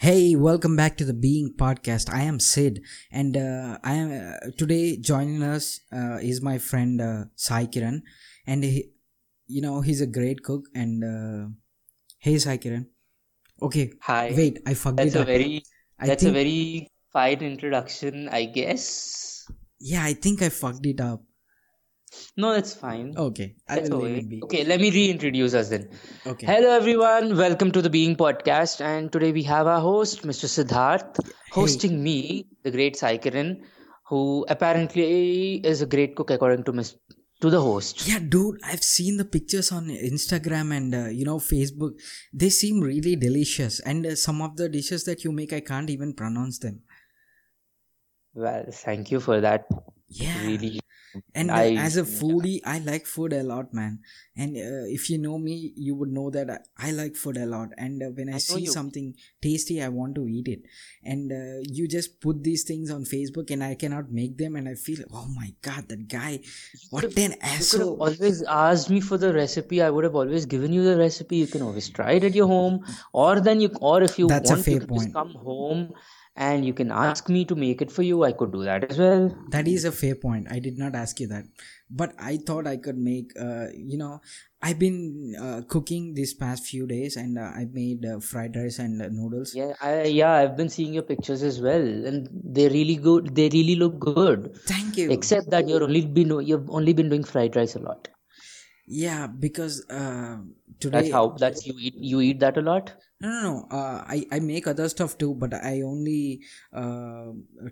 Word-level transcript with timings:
Hey, 0.00 0.36
welcome 0.36 0.76
back 0.76 0.96
to 0.98 1.04
the 1.04 1.12
Being 1.12 1.54
Podcast. 1.54 2.08
I 2.12 2.22
am 2.22 2.38
Sid, 2.38 2.82
and 3.10 3.36
uh, 3.36 3.78
I 3.82 3.94
am 3.94 4.10
uh, 4.12 4.50
today 4.56 4.96
joining 4.96 5.42
us 5.42 5.80
uh, 5.92 6.18
is 6.22 6.40
my 6.40 6.58
friend 6.58 7.00
uh, 7.00 7.24
Sai 7.34 7.66
Kiran, 7.66 8.02
and 8.46 8.62
he, 8.62 8.90
you 9.48 9.60
know 9.60 9.80
he's 9.80 10.00
a 10.00 10.06
great 10.06 10.42
cook. 10.44 10.66
And 10.74 11.02
uh, 11.04 11.48
hey, 12.18 12.38
Sai 12.38 12.58
Kiran. 12.58 12.86
Okay, 13.60 13.92
Hi, 14.02 14.32
wait, 14.36 14.60
I 14.66 14.74
fucked 14.74 14.98
that's 14.98 15.16
a 15.16 15.24
very 15.24 15.62
I 15.98 16.06
that's 16.06 16.22
a 16.24 16.30
very 16.30 16.90
fine 17.12 17.40
introduction, 17.42 18.28
I 18.28 18.44
guess. 18.44 19.50
yeah, 19.80 20.04
I 20.04 20.12
think 20.14 20.42
I 20.42 20.48
fucked 20.48 20.86
it 20.86 21.00
up. 21.00 21.22
No, 22.36 22.52
that's 22.52 22.74
fine. 22.74 23.14
Okay, 23.16 23.54
That's 23.66 23.90
okay. 23.90 24.40
Okay, 24.44 24.64
let 24.64 24.80
me 24.80 24.90
reintroduce 24.90 25.54
us 25.54 25.68
then. 25.68 25.88
Okay, 26.26 26.46
Hello 26.46 26.70
everyone, 26.70 27.36
welcome 27.36 27.70
to 27.72 27.82
the 27.82 27.90
Being 27.90 28.16
Podcast, 28.16 28.80
and 28.80 29.12
today 29.12 29.32
we 29.32 29.42
have 29.42 29.66
our 29.66 29.80
host, 29.80 30.22
Mr. 30.22 30.46
Siddharth, 30.46 31.22
hey, 31.24 31.32
hosting 31.50 32.02
me, 32.02 32.46
the 32.62 32.70
great 32.70 32.96
Sai 32.96 33.18
Kiran, 33.18 33.60
who 34.06 34.46
apparently 34.48 35.56
is 35.56 35.82
a 35.82 35.86
great 35.86 36.16
cook 36.16 36.30
according 36.30 36.64
to 36.64 36.72
Miss 36.72 36.94
to 37.40 37.50
the 37.50 37.60
host. 37.60 38.08
yeah, 38.08 38.18
dude, 38.18 38.58
I've 38.64 38.82
seen 38.82 39.16
the 39.16 39.24
pictures 39.24 39.70
on 39.70 39.88
Instagram 39.88 40.76
and 40.76 40.94
uh, 40.94 41.06
you 41.08 41.24
know 41.24 41.38
Facebook. 41.38 41.92
They 42.32 42.48
seem 42.50 42.80
really 42.80 43.16
delicious, 43.16 43.80
and 43.80 44.06
uh, 44.06 44.16
some 44.16 44.40
of 44.42 44.56
the 44.56 44.68
dishes 44.68 45.04
that 45.04 45.24
you 45.24 45.32
make, 45.32 45.52
I 45.52 45.60
can't 45.60 45.90
even 45.90 46.14
pronounce 46.14 46.58
them. 46.58 46.82
Well, 48.34 48.64
thank 48.70 49.10
you 49.10 49.20
for 49.20 49.40
that. 49.40 49.66
Yeah. 50.08 50.40
Really, 50.42 50.80
and 51.34 51.50
I 51.50 51.74
as 51.74 51.96
a 51.96 52.02
foodie 52.02 52.60
i 52.64 52.78
like 52.78 53.06
food 53.06 53.32
a 53.32 53.42
lot 53.42 53.72
man. 53.74 54.00
And 54.36 54.56
uh, 54.56 54.86
if 54.96 55.10
you 55.10 55.18
know 55.18 55.38
me 55.38 55.72
you 55.76 55.94
would 55.94 56.10
know 56.10 56.30
that 56.30 56.50
i, 56.50 56.88
I 56.88 56.90
like 56.92 57.16
food 57.16 57.36
a 57.36 57.46
lot. 57.46 57.70
And 57.76 58.02
uh, 58.02 58.06
when 58.10 58.28
i 58.32 58.38
I 58.38 58.38
see 58.38 58.60
you. 58.64 58.72
something 58.72 59.14
tasty 59.42 59.82
i 59.82 59.88
want 59.88 60.14
to 60.16 60.26
eat 60.28 60.48
it. 60.48 60.62
And 61.02 61.32
uh, 61.32 61.60
you 61.64 61.88
just 61.88 62.20
put 62.20 62.42
these 62.44 62.64
things 62.64 62.90
on 62.90 63.04
facebook 63.04 63.50
and 63.50 63.62
i 63.64 63.74
cannot 63.74 64.10
make 64.12 64.36
them 64.38 64.56
and 64.56 64.68
i 64.68 64.74
feel 64.74 65.00
oh 65.12 65.26
my 65.36 65.54
god 65.62 65.88
that 65.88 66.08
guy 66.08 66.40
what 66.90 67.16
an 67.16 67.34
you 67.52 67.68
could 67.70 67.80
have 67.80 67.92
asshole. 67.92 67.96
always 67.98 68.42
asked 68.42 68.90
me 68.90 69.00
for 69.00 69.18
the 69.18 69.32
recipe. 69.32 69.82
I 69.82 69.90
would 69.90 70.04
have 70.04 70.14
always 70.14 70.46
given 70.46 70.72
you 70.72 70.84
the 70.84 70.96
recipe. 70.96 71.36
You 71.36 71.46
can 71.46 71.62
always 71.62 71.88
try 71.90 72.12
it 72.12 72.24
at 72.24 72.34
your 72.34 72.46
home, 72.46 72.84
or 73.12 73.40
then 73.40 73.60
you, 73.60 73.70
or 73.80 74.02
if 74.02 74.18
you 74.18 74.26
that's 74.26 74.50
want, 74.50 74.68
you 74.68 74.76
can 74.78 74.92
just 74.92 75.12
come 75.12 75.34
home 75.34 75.92
and 76.46 76.64
you 76.64 76.72
can 76.80 76.90
ask 76.92 77.28
me 77.28 77.44
to 77.44 77.54
make 77.56 77.82
it 77.82 77.90
for 77.92 78.02
you. 78.08 78.22
I 78.24 78.32
could 78.32 78.52
do 78.52 78.64
that 78.64 78.84
as 78.90 78.98
well. 79.04 79.24
that 79.54 79.68
is 79.68 79.84
a 79.84 79.92
fair 80.00 80.14
point 80.24 80.46
i 80.56 80.58
did 80.66 80.78
not 80.82 80.94
ask 81.00 81.20
you 81.22 81.26
that 81.32 81.44
but 82.00 82.12
i 82.30 82.36
thought 82.50 82.66
i 82.72 82.76
could 82.86 82.98
make 83.06 83.32
uh, 83.46 83.66
you 83.92 83.98
know 84.02 84.20
i've 84.68 84.78
been 84.82 84.98
uh, 85.46 85.60
cooking 85.74 86.04
these 86.18 86.34
past 86.42 86.66
few 86.72 86.86
days 86.92 87.16
and 87.22 87.38
uh, 87.38 87.48
i 87.60 87.64
made 87.78 88.04
uh, 88.12 88.18
fried 88.30 88.56
rice 88.60 88.78
and 88.84 89.02
uh, 89.02 89.08
noodles 89.18 89.54
Yeah, 89.60 89.72
I 89.80 89.92
yeah, 90.20 90.32
I've 90.40 90.56
been 90.60 90.68
seeing 90.76 90.94
your 90.98 91.06
pictures 91.10 91.42
as 91.50 91.60
well, 91.68 91.86
and 92.10 92.28
they're 92.58 92.70
really 92.78 92.96
good. 93.08 93.34
They 93.40 93.48
really 93.56 93.76
look 93.84 93.98
good. 94.06 94.48
thank 94.74 94.96
you 95.02 95.10
Except 95.18 95.50
that 95.56 95.68
you're 95.72 95.84
only 95.88 96.02
been 96.20 96.32
you've 96.52 96.70
only 96.80 96.92
been 97.02 97.08
doing 97.14 97.24
fried 97.34 97.56
rice 97.60 97.76
a 97.80 97.84
lot. 97.88 98.08
Yeah, 98.90 99.26
because 99.26 99.84
uh, 99.90 100.38
That's 100.38 100.80
today, 100.80 101.10
how 101.10 101.28
that's 101.38 101.66
you 101.66 101.74
eat 101.78 101.94
you 101.96 102.20
eat 102.20 102.40
that 102.40 102.56
a 102.56 102.62
lot. 102.62 102.94
no, 103.20 103.28
no, 103.28 103.42
no. 103.42 103.66
Uh, 103.70 104.04
I 104.06 104.26
I 104.32 104.38
make 104.40 104.66
other 104.66 104.88
stuff 104.88 105.18
too, 105.18 105.34
but 105.34 105.52
I 105.52 105.82
only 105.82 106.40
uh, 106.72 107.26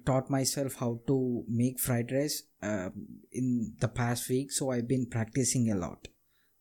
taught 0.05 0.28
myself 0.28 0.75
how 0.75 1.00
to 1.06 1.45
make 1.48 1.81
fried 1.81 2.12
rice 2.12 2.42
uh, 2.62 2.91
in 3.33 3.75
the 3.81 3.89
past 3.89 4.28
week. 4.28 4.53
So 4.53 4.70
I've 4.70 4.89
been 4.89 5.06
practicing 5.06 5.70
a 5.70 5.77
lot. 5.77 6.08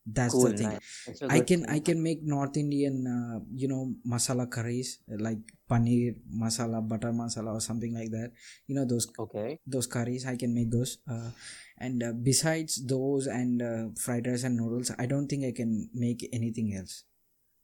That's 0.06 0.38
the 0.38 0.52
thing. 0.54 0.70
nice. 0.70 1.22
I 1.28 1.40
can 1.40 1.66
I 1.66 1.80
can 1.80 2.02
make 2.02 2.22
North 2.22 2.56
Indian, 2.56 3.06
uh, 3.06 3.38
you 3.52 3.66
know, 3.68 3.94
masala 4.06 4.46
curries 4.50 5.00
like 5.08 5.38
paneer 5.68 6.14
masala, 6.30 6.78
butter 6.86 7.10
masala, 7.12 7.54
or 7.54 7.60
something 7.60 7.92
like 7.94 8.10
that. 8.10 8.30
You 8.66 8.76
know 8.76 8.84
those 8.86 9.10
Okay. 9.18 9.58
those 9.66 9.86
curries 9.86 10.24
i 10.26 10.36
can 10.36 10.54
make 10.54 10.70
those 10.70 10.98
uh, 11.10 11.30
and 11.78 12.02
uh, 12.02 12.12
besides 12.22 12.86
those 12.86 13.26
and 13.26 13.62
uh, 13.62 13.90
fried 13.98 14.26
rice 14.26 14.44
and 14.44 14.56
noodles 14.56 14.92
i 14.98 15.06
don't 15.06 15.26
think 15.26 15.44
i 15.44 15.50
can 15.50 15.90
make 15.92 16.22
anything 16.32 16.74
else 16.74 17.04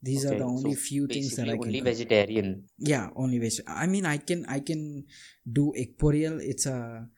these 0.03 0.25
are 0.27 0.35
the 0.35 0.45
only 0.45 0.75
So 0.75 0.75
few 0.75 1.07
things 1.09 1.37
that 1.37 1.49
i 1.49 1.57
can 1.59 1.59
only 1.61 1.79
cook 1.79 1.91
vegetarian. 1.91 2.69
yeah 2.79 3.11
only 3.17 3.39
veg 3.39 3.53
i 3.69 3.87
mean 3.87 4.07
i 4.07 4.19
can 4.19 4.45
i 4.47 4.61
can 4.61 5.05
do 5.59 5.73
egg 5.77 5.97
poriyal 5.99 6.41
it's 6.43 6.67
a 6.67 7.09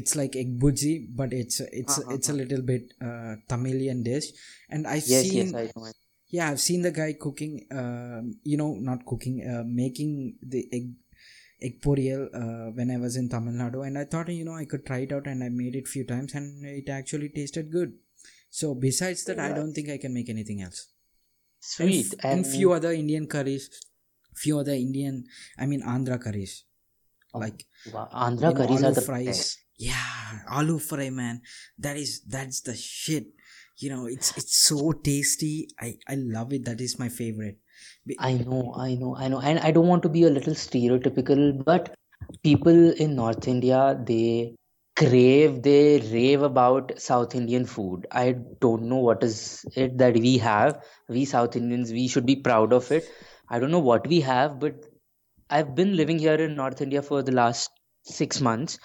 it's 0.00 0.14
like 0.20 0.34
egg 0.42 0.50
bhurji 0.62 0.94
but 1.20 1.32
it's 1.40 1.58
it's 1.82 1.96
Uh-huh. 1.96 2.12
it's 2.16 2.28
a 2.34 2.36
little 2.40 2.62
bit 2.72 2.84
uh, 3.08 3.32
tamilian 3.52 4.00
dish 4.08 4.28
and 4.70 4.86
i've 4.94 5.10
Yes, 5.12 5.24
seen 5.24 5.48
yes, 5.52 5.54
I 5.54 5.70
know. 5.76 5.92
yeah 6.36 6.48
i've 6.50 6.60
seen 6.68 6.82
the 6.88 6.94
guy 7.00 7.10
cooking 7.24 7.54
um 7.82 8.24
you 8.52 8.56
know 8.62 8.70
not 8.90 9.00
cooking 9.10 9.36
uh, 9.52 9.64
making 9.82 10.12
the 10.54 10.62
egg 10.78 10.88
egg 11.66 11.74
poriyal 11.86 12.22
uh, 12.42 12.68
when 12.78 12.90
i 12.94 12.98
was 13.04 13.16
in 13.22 13.28
tamil 13.34 13.56
nadu 13.62 13.80
and 13.88 13.96
i 14.02 14.06
thought 14.12 14.28
you 14.40 14.46
know 14.48 14.56
i 14.62 14.66
could 14.72 14.84
try 14.90 15.00
it 15.06 15.12
out 15.16 15.26
and 15.32 15.42
i 15.48 15.50
made 15.62 15.76
it 15.80 15.88
few 15.96 16.04
times 16.12 16.32
and 16.40 16.48
it 16.80 16.88
actually 17.00 17.30
tasted 17.38 17.68
good 17.78 17.92
so 18.60 18.68
besides 18.88 19.22
that 19.28 19.40
i 19.48 19.52
don't 19.58 19.74
think 19.78 19.90
i 19.96 20.00
can 20.04 20.14
make 20.20 20.30
anything 20.36 20.60
else 20.68 20.80
and, 21.78 21.92
Sweet. 21.92 22.06
f- 22.06 22.14
and 22.32 22.46
And 22.46 22.46
few 22.46 22.72
other 22.78 22.92
indian 23.02 23.26
curries 23.34 23.66
few 24.42 24.58
other 24.62 24.76
indian 24.86 25.16
i 25.58 25.66
mean 25.72 25.82
andhra 25.94 26.18
curries 26.26 26.54
oh, 27.34 27.40
like 27.44 27.66
wow, 27.84 28.08
Andhra 28.12 28.52
curries 28.54 28.82
are 28.82 28.92
the 28.92 29.02
fries 29.10 29.40
best. 29.40 29.61
Yeah 29.78 30.38
aloo 30.58 30.78
fry 30.78 31.10
man 31.10 31.40
that 31.78 31.96
is 31.96 32.22
that's 32.28 32.60
the 32.60 32.74
shit 32.74 33.26
you 33.78 33.90
know 33.90 34.06
it's 34.06 34.36
it's 34.36 34.56
so 34.56 34.92
tasty 34.92 35.68
i 35.80 35.94
i 36.08 36.14
love 36.14 36.52
it 36.52 36.64
that 36.64 36.80
is 36.80 36.98
my 36.98 37.08
favorite 37.08 37.58
I 38.18 38.34
know, 38.34 38.74
I 38.76 38.94
know, 38.94 39.16
I 39.16 39.28
know. 39.28 39.40
And 39.40 39.58
I 39.58 39.70
don't 39.70 39.86
want 39.86 40.02
to 40.02 40.08
be 40.08 40.24
a 40.24 40.30
little 40.30 40.54
stereotypical, 40.54 41.64
but 41.64 41.94
people 42.42 42.92
in 42.92 43.16
North 43.16 43.48
India, 43.48 43.98
they 44.06 44.54
crave, 44.96 45.62
they 45.62 46.00
rave 46.12 46.42
about 46.42 46.92
South 47.00 47.34
Indian 47.34 47.64
food. 47.64 48.06
I 48.10 48.36
don't 48.60 48.82
know 48.84 48.98
what 48.98 49.22
is 49.22 49.64
it 49.74 49.98
that 49.98 50.14
we 50.14 50.38
have. 50.38 50.84
We 51.08 51.24
South 51.24 51.56
Indians, 51.56 51.92
we 51.92 52.08
should 52.08 52.26
be 52.26 52.36
proud 52.36 52.72
of 52.72 52.90
it. 52.92 53.08
I 53.48 53.58
don't 53.58 53.70
know 53.70 53.78
what 53.78 54.06
we 54.06 54.20
have, 54.20 54.58
but 54.60 54.84
I've 55.50 55.74
been 55.74 55.96
living 55.96 56.18
here 56.18 56.34
in 56.34 56.56
North 56.56 56.80
India 56.80 57.02
for 57.02 57.22
the 57.22 57.32
last 57.32 57.70
six 58.04 58.40
months. 58.40 58.78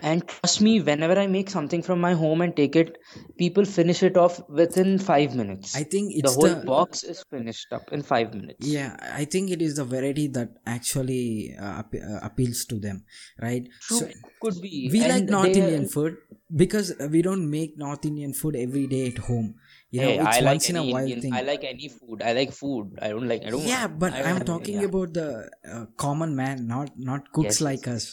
And 0.00 0.26
trust 0.26 0.60
me, 0.60 0.80
whenever 0.80 1.18
I 1.18 1.26
make 1.26 1.50
something 1.50 1.82
from 1.82 2.00
my 2.00 2.14
home 2.14 2.40
and 2.40 2.54
take 2.56 2.76
it, 2.76 2.98
people 3.36 3.64
finish 3.64 4.02
it 4.02 4.16
off 4.16 4.40
within 4.48 4.98
five 4.98 5.34
minutes. 5.34 5.74
i 5.76 5.82
think 5.82 6.12
The 6.26 6.30
whole 6.32 6.48
the 6.48 6.54
box 6.70 7.02
is 7.04 7.22
finished 7.30 7.72
up 7.72 7.92
in 7.92 8.02
five 8.02 8.34
minutes. 8.34 8.66
yeah 8.66 8.96
i 9.20 9.24
think 9.24 9.50
it 9.56 9.62
is 9.66 9.76
the 9.80 9.84
variety 9.84 10.26
that 10.38 10.50
actually 10.66 11.54
uh, 11.66 11.82
uh, 11.82 12.18
appeals 12.28 12.64
to 12.72 12.78
them 12.86 13.04
right 13.46 13.68
True, 13.80 13.98
so 13.98 14.08
could 14.40 14.60
be. 14.60 14.88
we 14.92 15.00
like 15.12 15.24
north 15.24 15.56
indian 15.62 15.86
food 15.94 16.16
because 16.64 16.92
we 17.16 17.22
don't 17.28 17.48
make 17.56 17.76
north 17.84 18.04
indian 18.12 18.32
food 18.42 18.56
every 18.56 18.86
day 18.94 19.02
at 19.12 19.18
home 19.30 19.48
you 19.90 20.02
know 20.02 20.10
hey, 20.10 20.18
it's 20.26 20.36
I 20.38 20.40
like 20.40 20.52
once 20.52 20.70
in 20.70 20.76
a 20.76 20.80
any 20.80 20.92
while 20.92 21.02
Indian. 21.02 21.20
thing 21.22 21.34
I 21.34 21.42
like 21.42 21.64
any 21.64 21.88
food. 21.88 22.22
I 22.22 22.32
like 22.32 22.52
food. 22.52 22.98
I 23.00 23.08
don't 23.08 23.28
like. 23.28 23.42
I 23.44 23.50
don't. 23.50 23.66
yeah 23.74 23.86
but 23.86 24.12
I 24.12 24.22
i'm 24.30 24.44
talking 24.52 24.80
Yeah. 24.80 24.88
about 24.92 25.14
the 25.14 25.28
uh, 25.74 25.84
common 26.06 26.36
man 26.36 26.66
not 26.66 26.90
not 27.10 27.32
cooks 27.32 27.60
Yes. 27.60 27.60
like 27.70 27.88
us 27.96 28.06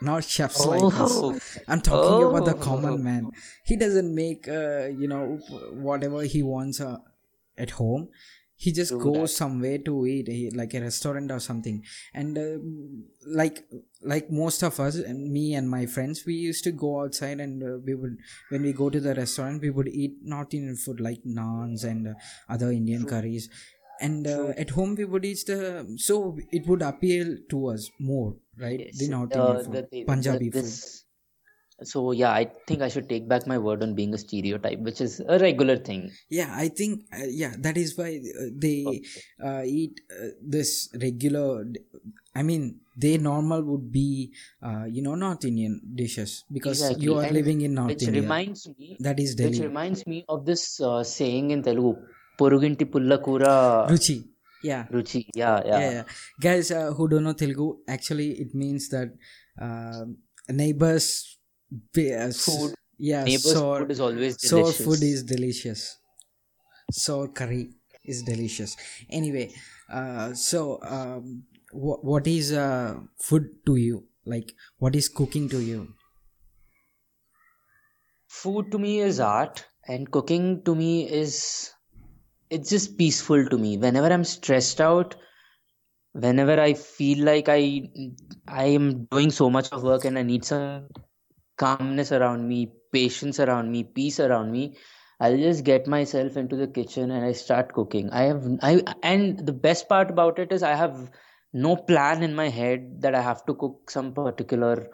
not 0.00 0.24
chefs 0.24 0.64
like 0.66 0.82
us 1.04 1.12
Oh. 1.26 1.38
i'm 1.68 1.80
talking 1.80 2.26
about 2.28 2.44
the 2.50 2.54
common 2.68 2.94
Oh. 2.94 2.98
man 3.08 3.30
he 3.64 3.76
doesn't 3.76 4.14
make 4.14 4.48
uh, 4.48 4.86
you 5.02 5.08
know 5.08 5.24
whatever 5.88 6.22
he 6.22 6.42
wants 6.42 6.80
uh, 6.80 6.98
at 7.58 7.70
home 7.82 8.08
he 8.64 8.72
just 8.72 8.90
True 8.90 9.02
goes 9.04 9.30
that. 9.30 9.36
somewhere 9.42 9.78
to 9.78 9.92
eat 10.06 10.26
he- 10.28 10.50
like 10.60 10.74
a 10.74 10.80
restaurant 10.80 11.30
or 11.30 11.38
something 11.40 11.82
and 12.12 12.36
um, 12.38 13.04
like 13.40 13.64
like 14.02 14.30
most 14.30 14.62
of 14.68 14.78
us 14.80 14.96
and 14.96 15.32
me 15.32 15.54
and 15.54 15.68
my 15.76 15.86
friends 15.86 16.24
we 16.26 16.34
used 16.34 16.64
to 16.64 16.72
go 16.72 17.00
outside 17.02 17.40
and 17.40 17.62
uh, 17.62 17.78
we 17.86 17.94
would 17.94 18.16
when 18.50 18.62
we 18.62 18.72
go 18.72 18.90
to 18.90 19.00
the 19.00 19.14
restaurant 19.14 19.62
we 19.62 19.70
would 19.70 19.88
eat 19.88 20.16
north 20.22 20.52
indian 20.60 20.76
food 20.76 21.00
like 21.08 21.22
naans 21.24 21.84
and 21.84 22.08
uh, 22.08 22.14
other 22.48 22.70
indian 22.70 23.02
True. 23.06 23.10
curries 23.14 23.48
and 24.00 24.26
uh, 24.26 24.48
at 24.64 24.70
home 24.70 24.94
we 24.94 25.04
would 25.04 25.24
eat 25.30 25.42
the 25.46 25.58
so 26.08 26.38
it 26.50 26.66
would 26.66 26.82
appeal 26.82 27.36
to 27.50 27.66
us 27.72 27.90
more 27.98 28.34
right 28.64 28.80
Yes. 28.80 28.98
the 29.02 29.08
north 29.08 29.34
indian 29.36 29.58
Uh, 29.58 29.62
food 29.66 29.74
the, 29.74 29.88
the, 29.90 30.04
the 30.04 30.06
punjabi 30.12 30.50
food. 30.50 30.74
So 31.82 32.12
yeah, 32.12 32.30
I 32.32 32.44
think 32.66 32.82
I 32.82 32.88
should 32.88 33.08
take 33.08 33.26
back 33.28 33.46
my 33.46 33.58
word 33.58 33.82
on 33.82 33.94
being 33.94 34.12
a 34.14 34.18
stereotype, 34.18 34.80
which 34.80 35.00
is 35.00 35.20
a 35.20 35.38
regular 35.38 35.76
thing. 35.76 36.10
yeah 36.38 36.50
i 36.64 36.68
think 36.68 36.92
uh, 37.18 37.26
yeah 37.42 37.54
that 37.58 37.76
is 37.76 37.96
why 37.98 38.10
uh, 38.42 38.48
they 38.64 38.80
Okay. 38.92 39.22
uh, 39.48 39.62
eat 39.64 40.00
uh, 40.18 40.28
this 40.54 40.88
regular 41.04 41.64
i 42.34 42.42
mean 42.42 42.80
they 42.96 43.16
normal 43.18 43.62
would 43.70 43.86
be 43.92 44.08
uh, 44.62 44.84
you 44.96 45.02
know 45.06 45.14
north 45.14 45.44
indian 45.50 45.80
dishes 46.02 46.44
because 46.52 46.82
you 47.04 47.16
are 47.20 47.26
And 47.26 47.34
living 47.38 47.60
in 47.68 47.74
north 47.74 47.92
which 47.92 48.06
india 48.10 48.22
reminds 48.22 48.68
me, 48.78 48.96
that 49.06 49.18
is 49.18 49.34
which 49.46 49.58
reminds 49.58 50.06
me 50.06 50.24
of 50.28 50.44
this 50.50 50.80
uh, 50.80 51.02
saying 51.02 51.50
in 51.50 51.62
Telugu, 51.62 51.92
"Poruginti 52.38 52.84
pullakura 52.94 53.54
ruchi 53.92 54.16
yeah 54.62 54.86
ruchi." 54.90 55.26
Yeah, 55.34 55.62
yeah, 55.64 55.80
yeah. 55.80 55.90
yeah. 55.96 56.04
guys 56.40 56.70
uh, 56.70 56.92
who 56.96 57.08
don't 57.08 57.24
know 57.28 57.36
telugu 57.42 57.68
actually 57.96 58.30
it 58.44 58.54
means 58.62 58.88
that 58.94 59.10
uh, 59.66 60.04
neighbors 60.48 61.06
Food. 62.46 62.74
yeah 62.98 63.24
Neighbor's 63.24 63.52
sour 63.52 63.78
food 63.80 63.90
is 63.94 64.00
always 64.00 64.36
delicious. 64.36 64.50
sour 64.50 64.72
food 64.86 65.02
is 65.12 65.20
delicious 65.34 65.82
sour 67.04 67.28
curry 67.40 67.62
is 68.12 68.22
delicious 68.22 68.76
anyway 69.18 69.46
uh, 69.98 70.28
so 70.34 70.80
um, 70.96 71.44
what, 71.72 72.04
what 72.04 72.26
is 72.26 72.52
uh, 72.52 72.98
food 73.28 73.44
to 73.66 73.76
you 73.76 74.04
like 74.24 74.52
what 74.78 74.94
is 75.00 75.08
cooking 75.08 75.48
to 75.48 75.60
you 75.60 75.80
Food 78.28 78.70
to 78.70 78.78
me 78.78 79.00
is 79.00 79.18
art, 79.18 79.66
and 79.86 80.10
cooking 80.10 80.62
to 80.62 80.74
me 80.74 81.06
is 81.10 81.72
it's 82.50 82.70
just 82.70 82.98
peaceful 82.98 83.46
to 83.46 83.58
me. 83.58 83.78
Whenever 83.78 84.12
I'm 84.12 84.24
stressed 84.24 84.80
out, 84.80 85.16
whenever 86.12 86.60
I 86.60 86.74
feel 86.74 87.24
like 87.24 87.48
I 87.48 87.90
I 88.48 88.64
am 88.66 89.04
doing 89.06 89.30
so 89.30 89.50
much 89.50 89.70
of 89.72 89.82
work 89.82 90.04
and 90.04 90.18
I 90.18 90.22
need 90.22 90.44
some 90.44 90.88
calmness 91.58 92.12
around 92.12 92.48
me, 92.48 92.72
patience 92.92 93.38
around 93.40 93.70
me, 93.70 93.84
peace 93.84 94.20
around 94.20 94.52
me, 94.52 94.76
I'll 95.20 95.36
just 95.36 95.64
get 95.64 95.86
myself 95.86 96.36
into 96.36 96.56
the 96.56 96.66
kitchen 96.66 97.10
and 97.10 97.24
I 97.24 97.32
start 97.32 97.72
cooking. 97.72 98.10
I 98.10 98.22
have 98.24 98.46
I 98.62 98.82
and 99.02 99.38
the 99.46 99.52
best 99.52 99.88
part 99.88 100.10
about 100.10 100.38
it 100.38 100.52
is 100.52 100.62
I 100.62 100.74
have 100.74 101.10
no 101.52 101.76
plan 101.76 102.22
in 102.22 102.34
my 102.34 102.48
head 102.48 103.02
that 103.02 103.14
I 103.14 103.22
have 103.22 103.44
to 103.46 103.54
cook 103.54 103.90
some 103.90 104.12
particular 104.14 104.88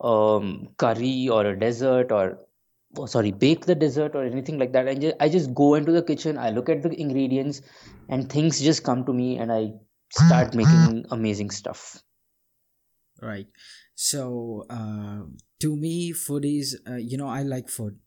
um 0.00 0.68
curry 0.78 1.28
or 1.28 1.46
a 1.46 1.58
dessert 1.58 2.12
or 2.12 2.38
oh, 2.98 3.06
sorry 3.06 3.32
bake 3.32 3.66
the 3.66 3.74
dessert 3.74 4.14
or 4.14 4.24
anything 4.24 4.58
like 4.58 4.72
that. 4.72 4.88
I 4.88 4.94
just 4.94 5.16
I 5.20 5.28
just 5.28 5.54
go 5.54 5.74
into 5.74 5.92
the 5.92 6.02
kitchen, 6.02 6.38
I 6.38 6.50
look 6.50 6.68
at 6.68 6.82
the 6.82 6.92
ingredients 7.00 7.62
and 8.08 8.30
things 8.30 8.60
just 8.60 8.84
come 8.84 9.04
to 9.06 9.12
me 9.12 9.38
and 9.38 9.52
I 9.52 9.72
start 10.10 10.54
making 10.54 11.06
amazing 11.10 11.50
stuff. 11.50 12.02
right 13.22 13.46
so 13.94 14.66
uh, 14.70 15.22
to 15.60 15.76
me 15.76 16.12
food 16.12 16.44
is 16.44 16.80
uh, 16.88 16.96
you 16.96 17.16
know 17.16 17.28
i 17.28 17.42
like 17.42 17.68
food 17.68 17.98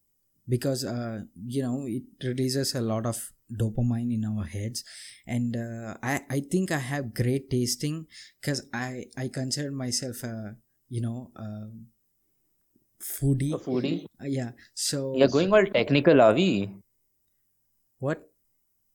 because 0.48 0.84
uh, 0.86 1.22
you 1.45 1.62
know 1.62 1.86
it 1.88 2.04
releases 2.24 2.75
a 2.75 2.81
lot 2.81 3.06
of 3.06 3.31
dopamine 3.51 4.13
in 4.13 4.25
our 4.25 4.44
heads 4.44 4.84
and 5.25 5.56
uh, 5.56 5.95
i 6.04 6.22
i 6.30 6.39
think 6.51 6.72
i 6.72 6.80
have 6.80 7.13
great 7.13 7.50
tasting 7.50 8.06
because 8.42 8.68
i 8.74 9.06
i 9.18 9.28
consider 9.28 9.72
myself 9.72 10.24
a 10.24 10.56
you 10.89 11.01
know 11.01 11.31
a 11.36 11.72
foodie 13.02 13.54
A 13.54 13.58
foodie. 13.58 14.06
Uh, 14.22 14.26
yeah 14.26 14.52
so 14.74 15.14
You're 15.18 15.28
going 15.28 15.54
all 15.54 15.66
technical, 15.66 16.22
are 16.22 16.34
we? 16.34 16.70
what 18.00 18.20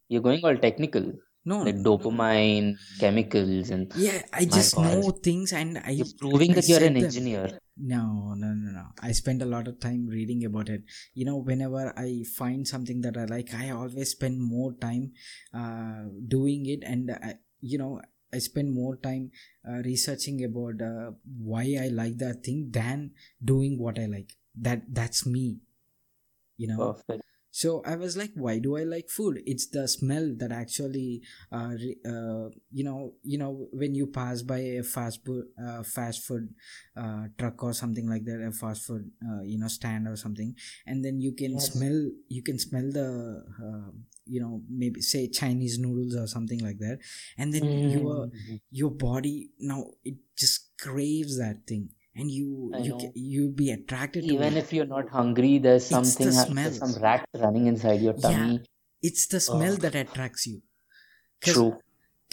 You're 0.09 0.23
going 0.23 0.45
all 0.45 0.57
technical. 0.57 1.13
no 1.45 1.57
Like 1.65 1.77
dopamine, 1.87 2.77
chemicals, 3.01 3.71
and 3.71 3.93
yeah 3.95 4.23
i 4.33 4.45
just 4.45 4.75
God. 4.77 4.85
know 4.85 5.11
things 5.11 5.53
and 5.53 5.79
i 5.79 5.91
you're 5.91 6.07
proving 6.21 6.53
I 6.53 6.55
that 6.55 6.69
you're 6.69 6.85
an 6.85 6.95
them. 6.95 7.05
engineer. 7.05 7.59
No, 7.77 8.35
no, 8.37 8.49
no, 8.53 8.71
no. 8.71 8.85
I 9.01 9.13
spend 9.13 9.41
a 9.43 9.47
lot 9.47 9.67
of 9.67 9.81
time 9.81 10.07
reading 10.07 10.45
about 10.45 10.69
it. 10.69 10.83
You 11.15 11.25
know, 11.25 11.37
whenever 11.39 11.93
I 11.97 12.23
find 12.37 12.69
something 12.69 13.01
that 13.01 13.17
I 13.17 13.25
like, 13.25 13.55
I 13.55 13.71
always 13.71 14.11
spend 14.11 14.41
more 14.43 14.75
time 14.75 15.13
uh, 15.55 16.03
doing 16.29 16.67
it, 16.67 16.85
and 16.85 17.11
I, 17.11 17.37
you 17.61 17.79
know, 17.79 18.01
I 18.33 18.39
spend 18.39 18.73
more 18.73 18.97
time 18.97 19.31
uh, 19.69 19.83
researching 19.85 20.45
about 20.45 20.81
uh, 20.83 21.13
why 21.39 21.77
I 21.81 21.89
like 21.89 22.19
that 22.19 22.45
thing 22.45 22.71
than 22.71 23.13
doing 23.45 23.79
what 23.79 23.99
I 23.99 24.07
like. 24.07 24.33
That 24.55 24.83
that's 24.95 25.27
me. 25.27 25.61
You 26.57 26.69
know, 26.69 26.85
Perfect. 26.95 27.23
So 27.53 27.83
I 27.87 27.97
was 27.97 28.17
like, 28.17 28.33
why 28.35 28.59
do 28.59 28.77
I 28.79 28.85
like 28.85 29.11
food? 29.11 29.43
It's 29.47 29.67
the 29.69 29.87
smell 29.87 30.33
that 30.39 30.53
actually, 30.53 31.23
uh, 31.53 31.75
uh, 32.07 32.49
you 32.73 32.85
know, 32.85 33.15
you 33.23 33.39
know, 33.39 33.69
when 33.73 33.95
you 33.95 34.07
pass 34.09 34.43
by 34.43 34.59
a 34.59 34.83
fast 34.83 35.25
food, 35.25 35.47
uh, 35.63 35.85
fast 35.85 36.25
food 36.25 36.49
uh, 36.97 37.27
truck 37.39 37.63
or 37.63 37.73
something 37.75 38.09
like 38.09 38.25
that, 38.25 38.43
a 38.47 38.53
fast 38.53 38.85
food, 38.87 39.11
uh, 39.25 39.43
you 39.43 39.59
know, 39.59 39.69
stand 39.69 40.09
or 40.09 40.17
something, 40.17 40.55
and 40.87 41.05
then 41.05 41.21
you 41.21 41.33
can 41.33 41.59
Yes. 41.59 41.61
smell, 41.61 42.11
you 42.29 42.43
can 42.43 42.59
smell 42.59 42.91
the, 42.91 43.45
uh, 43.63 43.91
you 44.27 44.41
know, 44.41 44.63
maybe 44.69 45.01
say 45.03 45.29
Chinese 45.29 45.79
noodles 45.79 46.17
or 46.17 46.27
something 46.27 46.61
like 46.61 46.79
that, 46.79 46.99
and 47.39 47.53
then 47.53 47.77
your 47.83 48.29
Mm. 48.35 48.61
your 48.71 48.91
body 48.91 49.51
now 49.59 49.85
it 50.05 50.15
just 50.39 50.71
craves 50.81 51.39
that 51.39 51.67
thing, 51.67 51.91
and 52.15 52.31
you 52.31 52.71
I 52.73 52.79
you 52.79 52.93
know. 52.93 53.13
you'll 53.15 53.53
be 53.53 53.71
attracted 53.71 54.29
to 54.29 54.35
Even 54.35 54.53
it. 54.53 54.57
if 54.57 54.73
you're 54.73 54.87
not 54.87 55.09
hungry, 55.11 55.59
there's 55.59 55.85
the 55.89 55.95
something, 55.95 56.29
smell. 56.33 56.71
there's 56.71 56.79
some 56.79 56.95
rat 57.03 57.25
running 57.35 57.67
inside 57.67 58.01
your 58.03 58.15
tummy 58.15 58.61
Yeah, 58.61 58.67
it's 59.03 59.27
the 59.27 59.41
smell 59.41 59.75
Oh. 59.75 59.79
that 59.79 59.95
attracts 59.95 60.47
you 60.47 60.63
because 61.41 61.57
True. 61.57 61.79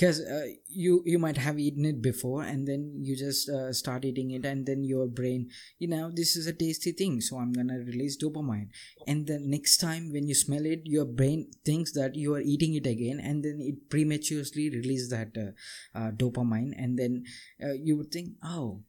uh, 0.02 0.46
you 0.68 1.04
you 1.06 1.20
might 1.20 1.38
have 1.38 1.60
eaten 1.60 1.86
it 1.86 2.02
before 2.02 2.44
and 2.44 2.68
then 2.68 2.96
you 3.02 3.16
just 3.16 3.50
uh, 3.50 3.74
start 3.74 4.06
eating 4.06 4.32
it 4.32 4.46
and 4.46 4.66
then 4.66 4.84
your 4.84 5.08
brain 5.08 5.50
you 5.80 5.88
know 5.88 6.12
this 6.14 6.36
is 6.36 6.48
a 6.48 6.54
tasty 6.54 6.92
thing 6.92 7.20
so 7.22 7.38
i'm 7.38 7.52
gonna 7.52 7.80
release 7.80 8.18
dopamine 8.24 8.70
and 9.08 9.28
the 9.28 9.40
next 9.40 9.78
time 9.78 10.12
when 10.12 10.28
you 10.28 10.36
smell 10.36 10.66
it 10.66 10.82
your 10.86 11.06
brain 11.06 11.50
thinks 11.66 11.92
that 11.94 12.16
you 12.16 12.34
are 12.34 12.42
eating 12.42 12.74
it 12.76 12.88
again 12.88 13.20
and 13.20 13.44
then 13.44 13.60
it 13.62 13.90
prematurely 13.90 14.70
release 14.70 15.10
that 15.10 15.36
uh, 15.38 15.52
uh, 16.00 16.12
dopamine 16.12 16.74
and 16.78 16.98
then 16.98 17.24
uh, 17.64 17.74
you 17.74 17.98
would 17.98 18.12
think 18.12 18.30
oh 18.44 18.84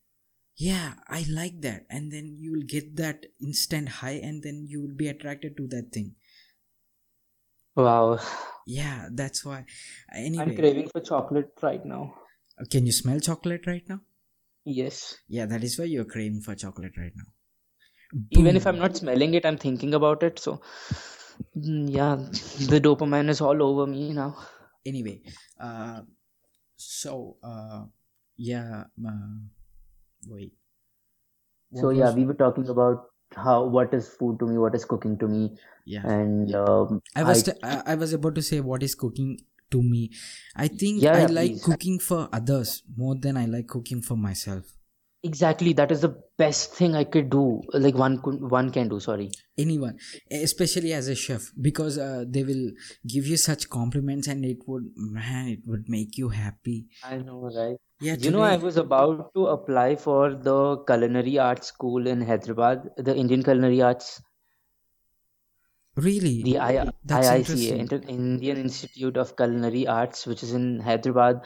yeah 0.64 0.94
i 1.08 1.24
like 1.28 1.60
that 1.62 1.86
and 1.90 2.12
then 2.12 2.36
you 2.38 2.52
will 2.52 2.66
get 2.74 2.94
that 2.96 3.26
instant 3.40 3.88
high 4.00 4.18
and 4.30 4.42
then 4.42 4.64
you 4.68 4.80
will 4.82 4.94
be 4.94 5.08
attracted 5.08 5.56
to 5.56 5.66
that 5.66 5.90
thing 5.92 6.14
Wow. 7.76 8.18
yeah 8.66 9.08
that's 9.12 9.44
why 9.44 9.64
anyway, 10.12 10.44
I'm 10.44 10.54
craving 10.56 10.88
for 10.88 11.00
chocolate 11.00 11.52
right 11.62 11.84
now. 11.84 12.14
can 12.70 12.86
you 12.86 12.92
smell 12.92 13.20
chocolate 13.20 13.66
right 13.66 13.86
now 13.88 14.00
Yes. 14.64 15.18
yeah 15.28 15.46
that 15.46 15.64
is 15.64 15.78
why 15.78 15.86
you're 15.86 16.04
craving 16.04 16.40
for 16.42 16.54
chocolate 16.54 16.96
right 16.96 17.12
now 17.16 17.32
Even 18.30 18.56
if 18.56 18.66
I'm 18.66 18.78
not 18.78 18.96
smelling 18.96 19.34
it, 19.34 19.46
I'm 19.46 19.56
thinking 19.56 19.94
about 19.94 20.22
it. 20.22 20.38
So, 20.38 20.60
mm, 21.56 21.90
yeah, 21.90 22.16
the 22.72 22.80
dopamine 22.80 23.28
is 23.28 23.40
all 23.40 23.62
over 23.62 23.86
me 23.86 24.12
now. 24.12 24.36
anyway 24.90 25.20
uh 25.60 26.00
so 26.76 27.36
uh 27.42 27.84
yeah 28.50 28.84
uh, 29.10 29.36
wait 30.28 30.52
So 31.72 31.90
yeah, 31.90 32.10
we 32.10 32.24
were 32.26 32.34
talking 32.34 32.68
about 32.68 33.04
how 33.34 33.64
what 33.64 33.92
is 33.94 34.08
food 34.08 34.38
to 34.40 34.46
me, 34.46 34.58
what 34.58 34.74
is 34.74 34.84
cooking 34.84 35.16
to 35.18 35.28
me, 35.28 35.56
yeah 35.84 36.02
and 36.04 36.54
um, 36.54 37.00
i 37.16 37.22
was 37.22 37.48
I 37.48 37.52
t- 37.52 37.58
I, 37.62 37.82
I 37.92 37.94
was 37.94 38.12
about 38.12 38.34
to 38.36 38.42
say 38.42 38.60
what 38.60 38.82
is 38.82 38.94
cooking 38.94 39.38
to 39.70 39.82
me 39.82 40.10
i 40.56 40.68
think 40.68 41.02
yeah, 41.02 41.12
i 41.14 41.20
yeah, 41.20 41.26
like 41.26 41.52
please. 41.52 41.64
cooking 41.64 41.98
for 41.98 42.28
others 42.32 42.82
more 42.96 43.14
than 43.14 43.36
i 43.36 43.46
like 43.46 43.68
cooking 43.68 44.02
for 44.02 44.16
myself 44.16 44.76
Exactly, 45.22 45.74
that 45.74 45.92
is 45.92 46.00
the 46.00 46.16
best 46.38 46.72
thing 46.74 46.94
I 46.94 47.04
could 47.04 47.28
do. 47.28 47.60
Like 47.74 47.94
one 47.94 48.22
could, 48.22 48.40
one 48.50 48.70
can 48.70 48.88
do. 48.88 49.00
Sorry. 49.00 49.30
anyone 49.58 49.98
especially 50.30 50.94
as 50.94 51.08
a 51.08 51.14
chef 51.14 51.42
because 51.60 51.98
uh, 51.98 52.24
they 52.26 52.42
will 52.42 52.70
give 53.06 53.26
you 53.26 53.36
such 53.36 53.68
compliments 53.68 54.28
and 54.28 54.46
it 54.46 54.56
would 54.66 54.86
man 54.96 55.48
it 55.48 55.58
would 55.66 55.90
make 55.90 56.16
you 56.16 56.30
happy 56.30 56.86
I 57.04 57.18
know, 57.18 57.50
right? 57.54 57.76
Yeah 58.00 58.16
You 58.18 58.30
know, 58.30 58.42
I 58.42 58.56
was 58.56 58.76
about 58.76 59.34
to 59.34 59.46
apply 59.46 59.96
for 59.96 60.34
the 60.34 60.78
culinary 60.86 61.38
arts 61.38 61.68
school 61.68 62.06
in 62.06 62.20
Hyderabad, 62.22 62.90
the 62.96 63.14
Indian 63.14 63.42
Culinary 63.42 63.82
Arts, 63.82 64.22
really? 65.96 66.42
The 66.42 66.58
I, 66.58 66.90
that's 67.04 67.28
IICA, 67.28 67.78
Inter- 67.78 68.02
Indian 68.08 68.56
Institute 68.56 69.16
of 69.16 69.36
Culinary 69.36 69.86
Arts, 69.86 70.26
which 70.26 70.42
is 70.42 70.52
in 70.52 70.80
Hyderabad. 70.80 71.42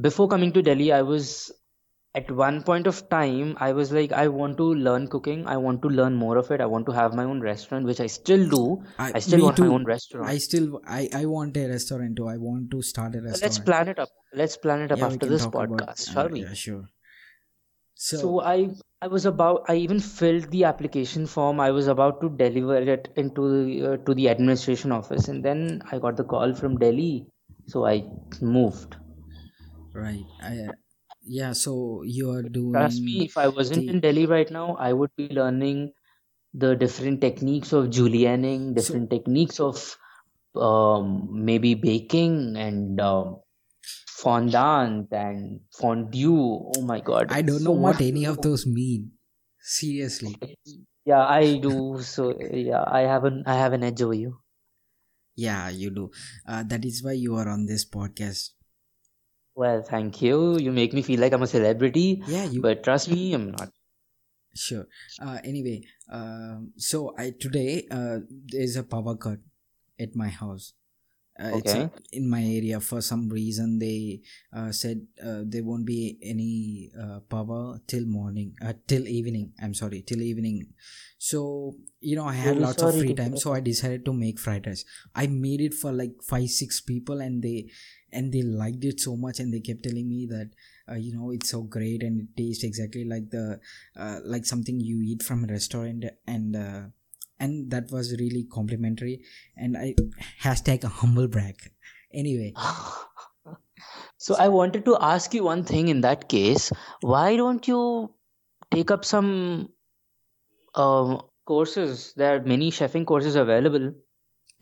Before 0.00 0.28
coming 0.28 0.52
to 0.52 0.62
Delhi, 0.62 0.92
I 0.92 1.02
was 1.02 1.52
at 2.14 2.30
one 2.30 2.62
point 2.62 2.86
of 2.86 3.08
time, 3.08 3.56
I 3.58 3.72
was 3.72 3.90
like, 3.92 4.12
I 4.12 4.28
want 4.28 4.56
to 4.58 4.64
learn 4.74 5.08
cooking. 5.08 5.46
I 5.46 5.56
want 5.56 5.82
to 5.82 5.88
learn 5.88 6.14
more 6.14 6.36
of 6.38 6.50
it. 6.50 6.60
I 6.60 6.66
want 6.66 6.86
to 6.86 6.92
have 6.92 7.14
my 7.14 7.24
own 7.24 7.40
restaurant, 7.40 7.84
which 7.86 8.00
I 8.00 8.06
still 8.06 8.48
do. 8.48 8.84
I, 8.98 9.12
I 9.14 9.18
still 9.18 9.42
want 9.42 9.58
my 9.58 9.66
own 9.66 9.84
restaurant. 9.84 10.28
I 10.28 10.38
still 10.38 10.80
I 10.86 11.08
I 11.12 11.24
want 11.26 11.56
a 11.56 11.68
restaurant 11.68 12.16
too. 12.16 12.28
I 12.28 12.36
want 12.36 12.70
to 12.70 12.82
start 12.82 13.16
a 13.16 13.22
restaurant 13.22 13.42
Let's 13.42 13.58
plan 13.58 13.88
it 13.88 13.98
up. 13.98 14.08
Let's 14.32 14.56
plan 14.56 14.80
it 14.82 14.92
up 14.92 14.98
Yeah, 14.98 15.06
after 15.06 15.26
this 15.26 15.44
about. 15.46 15.70
podcast, 15.70 16.08
Uh, 16.08 16.12
shall 16.12 16.28
we? 16.28 16.42
yeah, 16.42 16.54
sure. 16.54 16.84
So, 17.96 18.16
So 18.18 18.40
I 18.40 18.70
I 19.02 19.08
was 19.08 19.26
about 19.26 19.64
I 19.68 19.76
even 19.76 19.98
filled 20.00 20.50
the 20.50 20.64
application 20.64 21.26
form. 21.26 21.58
I 21.58 21.70
was 21.72 21.88
about 21.88 22.20
to 22.20 22.28
deliver 22.30 22.76
it 22.76 23.08
into 23.16 23.48
the, 23.64 23.86
uh, 23.92 23.96
to 24.06 24.14
the 24.14 24.28
administration 24.28 24.92
office, 24.92 25.26
and 25.28 25.44
then 25.44 25.82
I 25.90 25.98
got 25.98 26.16
the 26.16 26.24
call 26.24 26.54
from 26.54 26.78
Delhi, 26.78 27.26
so 27.66 27.84
I 27.86 28.04
moved. 28.40 28.96
right. 29.92 30.24
I 30.42 30.58
uh, 30.58 30.72
yeah. 31.26 31.52
So 31.52 32.02
you 32.04 32.30
are 32.30 32.42
doing 32.42 32.72
Trust 32.72 33.02
me, 33.02 33.24
if 33.24 33.36
I 33.36 33.48
wasn't 33.48 33.86
the 33.86 33.92
in 33.92 34.00
Delhi 34.00 34.26
right 34.26 34.50
now, 34.50 34.76
I 34.76 34.92
would 34.92 35.10
be 35.16 35.28
learning 35.28 35.92
the 36.52 36.74
different 36.76 37.20
techniques 37.20 37.72
of 37.72 37.86
julienning, 37.90 38.68
so 38.68 38.74
different 38.74 39.10
techniques 39.10 39.60
of 39.60 39.96
um, 40.54 41.28
maybe 41.32 41.74
baking 41.74 42.56
and 42.56 43.00
um, 43.00 43.40
fondant 44.08 45.08
and 45.12 45.60
fondue. 45.72 46.70
Oh 46.76 46.82
my 46.82 47.00
God, 47.00 47.28
I 47.30 47.42
don't 47.42 47.58
so 47.58 47.64
know 47.64 47.72
what 47.72 47.96
much 47.96 48.02
any 48.02 48.24
of 48.24 48.40
those 48.40 48.66
mean. 48.66 49.12
Seriously. 49.60 50.36
Yeah, 51.04 51.26
I 51.26 51.58
do. 51.58 52.00
So 52.00 52.32
yeah, 52.40 52.84
I 52.86 53.02
have 53.02 53.24
an 53.24 53.44
I 53.46 53.54
have 53.54 53.72
an 53.72 53.82
edge 53.82 54.00
over 54.00 54.14
you. 54.14 54.40
Yeah, 55.36 55.68
you 55.68 55.90
do. 55.90 56.10
Uh, 56.46 56.62
that 56.64 56.84
is 56.84 57.02
why 57.02 57.12
you 57.12 57.34
are 57.36 57.48
on 57.48 57.66
this 57.66 57.84
podcast. 57.84 58.53
Well, 59.56 59.82
thank 59.82 60.22
you. 60.22 60.58
You 60.58 60.72
make 60.72 60.92
me 60.92 61.02
feel 61.02 61.20
like 61.20 61.32
I'm 61.32 61.42
a 61.42 61.46
celebrity, 61.46 62.22
Yeah, 62.26 62.44
you 62.44 62.62
but 62.62 62.82
trust 62.84 63.08
me, 63.10 63.32
I'm 63.34 63.50
not. 63.50 63.70
sure. 64.54 64.86
Uh, 65.20 65.38
anyway, 65.44 65.82
um, 66.12 66.72
so 66.76 67.14
I 67.18 67.32
today 67.38 67.86
uh, 67.90 68.18
there's 68.28 68.76
a 68.76 68.84
power 68.84 69.16
cut 69.16 69.38
at 69.98 70.14
my 70.14 70.28
house. 70.28 70.74
uh, 71.44 71.52
it's 71.58 71.74
Okay. 71.76 71.90
in 72.18 72.26
my 72.30 72.42
area 72.56 72.78
for 72.80 73.00
some 73.06 73.22
reason 73.28 73.78
they 73.82 74.20
uh, 74.58 74.70
said 74.80 74.98
uh, 75.28 75.42
there 75.52 75.64
won't 75.68 75.86
be 75.86 76.18
any 76.32 76.90
uh, 77.04 77.18
power 77.34 77.80
till 77.92 78.06
morning 78.06 78.52
uh, 78.66 78.72
till 78.92 79.08
evening 79.08 79.46
i'm 79.62 79.74
sorry 79.80 80.00
till 80.10 80.22
evening 80.22 80.58
so 81.30 81.40
you 82.10 82.14
know 82.18 82.26
i 82.32 82.36
had 82.42 82.54
Really 82.54 82.66
lots 82.66 82.82
of 82.88 82.94
free 83.00 83.14
time 83.22 83.36
so 83.44 83.52
i 83.52 83.60
decided 83.70 84.04
to 84.10 84.14
make 84.22 84.38
fried 84.46 84.66
rice 84.70 84.84
i 85.14 85.26
made 85.26 85.60
it 85.68 85.74
for 85.82 85.92
like 86.02 86.14
five 86.32 86.48
six 86.60 86.80
people 86.92 87.20
and 87.28 87.42
they 87.48 87.58
and 88.14 88.32
they 88.32 88.42
liked 88.42 88.84
it 88.84 89.00
so 89.00 89.16
much 89.16 89.40
and 89.40 89.52
they 89.52 89.60
kept 89.60 89.82
telling 89.82 90.08
me 90.08 90.26
that 90.26 90.50
uh, 90.90 90.94
you 90.94 91.12
know 91.14 91.30
it's 91.30 91.50
so 91.50 91.62
great 91.62 92.02
and 92.02 92.20
it 92.20 92.36
tastes 92.36 92.64
exactly 92.64 93.04
like 93.04 93.30
the 93.30 93.60
uh, 93.96 94.18
like 94.24 94.46
something 94.46 94.80
you 94.80 95.00
eat 95.02 95.22
from 95.22 95.44
a 95.44 95.48
restaurant 95.48 96.04
and 96.26 96.56
uh, 96.56 96.82
and 97.40 97.70
that 97.70 97.90
was 97.90 98.16
really 98.20 98.44
complimentary 98.44 99.20
and 99.56 99.76
i 99.76 99.94
hashtag 100.42 100.84
a 100.84 100.88
humble 101.02 101.28
brag 101.28 101.56
anyway 102.12 102.52
So 104.16 104.34
I 104.36 104.48
wanted 104.48 104.84
to 104.86 104.96
ask 105.00 105.34
you 105.34 105.44
one 105.44 105.64
thing 105.64 105.88
in 105.88 106.00
that 106.00 106.28
case. 106.28 106.72
Why 107.00 107.36
don't 107.36 107.66
you 107.68 108.14
take 108.70 108.90
up 108.90 109.04
some 109.04 109.68
um, 110.74 111.22
courses? 111.46 112.12
There 112.16 112.36
are 112.36 112.42
many 112.42 112.70
chefing 112.70 113.06
courses 113.06 113.36
available. 113.46 113.92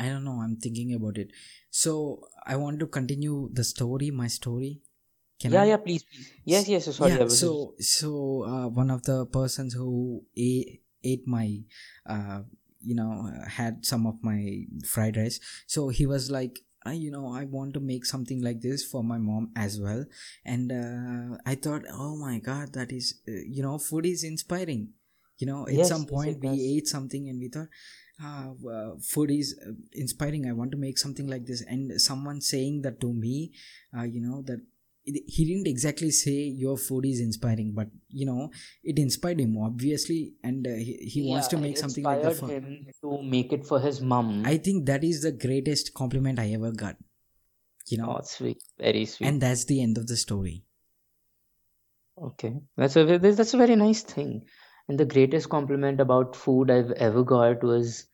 i 0.02 0.06
don't 0.10 0.24
know 0.26 0.34
i'm 0.42 0.54
thinking 0.64 0.88
about 0.94 1.18
it 1.22 1.32
so 1.80 1.90
i 2.46 2.56
want 2.56 2.78
to 2.80 2.86
continue 2.86 3.48
the 3.52 3.64
story 3.64 4.10
my 4.10 4.28
story. 4.28 4.80
Can 5.40 5.52
yeah, 5.52 5.62
i? 5.62 5.66
yeah, 5.66 5.76
please, 5.76 6.04
please. 6.04 6.32
Yes, 6.44 6.68
yes. 6.68 6.84
so 6.84 6.92
Sorry, 6.92 7.12
yeah 7.12 7.26
so 7.28 7.74
so 7.80 8.44
uh, 8.44 8.68
one 8.68 8.90
of 8.90 9.02
the 9.04 9.26
persons 9.26 9.74
who 9.74 10.24
ate, 10.36 10.82
ate 11.02 11.26
my 11.26 11.60
uh, 12.06 12.42
you 12.80 12.94
know 12.94 13.28
uh, 13.28 13.48
had 13.48 13.84
some 13.84 14.06
of 14.06 14.16
my 14.22 14.64
fried 14.86 15.16
rice. 15.16 15.40
So 15.66 15.88
he 15.88 16.06
was 16.06 16.30
like 16.30 16.60
I, 16.84 16.94
you 16.94 17.10
know 17.12 17.28
i 17.32 17.44
want 17.44 17.74
to 17.74 17.80
make 17.80 18.04
something 18.04 18.42
like 18.42 18.60
this 18.60 18.84
for 18.84 19.02
my 19.04 19.18
mom 19.18 19.50
as 19.56 19.80
well. 19.80 20.04
And 20.44 20.72
uh, 20.72 21.38
i 21.46 21.54
thought 21.54 21.82
oh 21.92 22.16
my 22.16 22.38
god 22.38 22.72
that 22.74 22.92
is 22.92 23.20
uh, 23.28 23.32
you 23.46 23.62
know 23.62 23.78
food 23.78 24.06
is 24.06 24.24
inspiring. 24.24 24.90
You 25.38 25.46
know 25.46 25.66
at 25.66 25.74
Yes, 25.76 25.90
some 25.90 26.06
point 26.06 26.28
it 26.28 26.42
we 26.42 26.76
ate 26.76 26.86
something 26.88 27.28
and 27.28 27.40
we 27.40 27.48
thought 27.48 27.68
uh, 28.24 28.96
food 29.00 29.30
is 29.30 29.58
uh, 29.66 29.72
inspiring. 29.92 30.46
I 30.48 30.52
want 30.52 30.70
to 30.72 30.76
make 30.78 30.98
something 30.98 31.26
like 31.26 31.46
this. 31.46 31.62
And 31.62 32.00
someone 32.00 32.40
saying 32.40 32.82
that 32.82 33.00
to 33.00 33.12
me 33.12 33.52
uh, 33.96 34.02
you 34.04 34.20
know 34.20 34.42
that 34.42 34.60
it- 35.04 35.24
he 35.26 35.44
didn't 35.44 35.66
exactly 35.66 36.10
say 36.10 36.36
your 36.64 36.76
food 36.76 37.04
is 37.06 37.20
inspiring 37.20 37.72
but 37.74 37.88
you 38.08 38.24
know 38.24 38.50
it 38.84 38.98
inspired 38.98 39.40
him 39.40 39.56
obviously. 39.58 40.34
And 40.42 40.66
uh, 40.66 40.70
he, 40.70 40.96
he 41.14 41.22
wants 41.22 41.48
to 41.48 41.58
make 41.58 41.78
something 41.78 42.04
like 42.04 42.22
that 42.22 42.36
for 42.36 42.48
him 42.48 42.86
to 43.02 43.22
make 43.22 43.52
it 43.52 43.66
for 43.66 43.80
his 43.80 44.00
mom 44.00 44.44
i 44.46 44.56
think 44.56 44.86
that 44.86 45.02
is 45.04 45.22
the 45.22 45.32
greatest 45.32 45.92
compliment 45.94 46.38
i 46.38 46.50
ever 46.52 46.70
got 46.70 46.96
you 47.88 47.98
know. 47.98 48.16
Oh, 48.18 48.20
sweet, 48.22 48.62
very 48.78 49.04
sweet. 49.06 49.26
and 49.26 49.40
that's 49.40 49.64
the 49.64 49.82
end 49.82 49.98
of 49.98 50.06
the 50.06 50.16
story. 50.16 50.64
Okay, 52.20 52.54
that's 52.76 52.96
a 52.96 53.18
that's 53.18 53.54
a 53.54 53.56
very 53.56 53.74
nice 53.76 54.02
thing. 54.02 54.46
And 54.88 54.98
the 54.98 55.04
greatest 55.04 55.48
compliment 55.48 56.00
about 56.00 56.36
food 56.36 56.70
I've 56.70 56.90
ever 56.92 57.22
got 57.24 57.62
was 57.62 58.06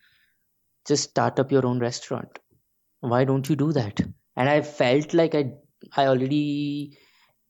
just 0.87 1.11
start 1.11 1.39
up 1.39 1.53
your 1.53 1.67
own 1.67 1.79
restaurant. 1.81 2.39
Why 3.01 3.25
don't 3.25 3.49
you 3.49 3.57
do 3.57 3.73
that? 3.73 4.01
And 4.37 4.49
I 4.49 4.63
felt 4.63 5.15
like 5.15 5.35
I 5.35 5.53
I 5.97 6.07
already 6.07 6.99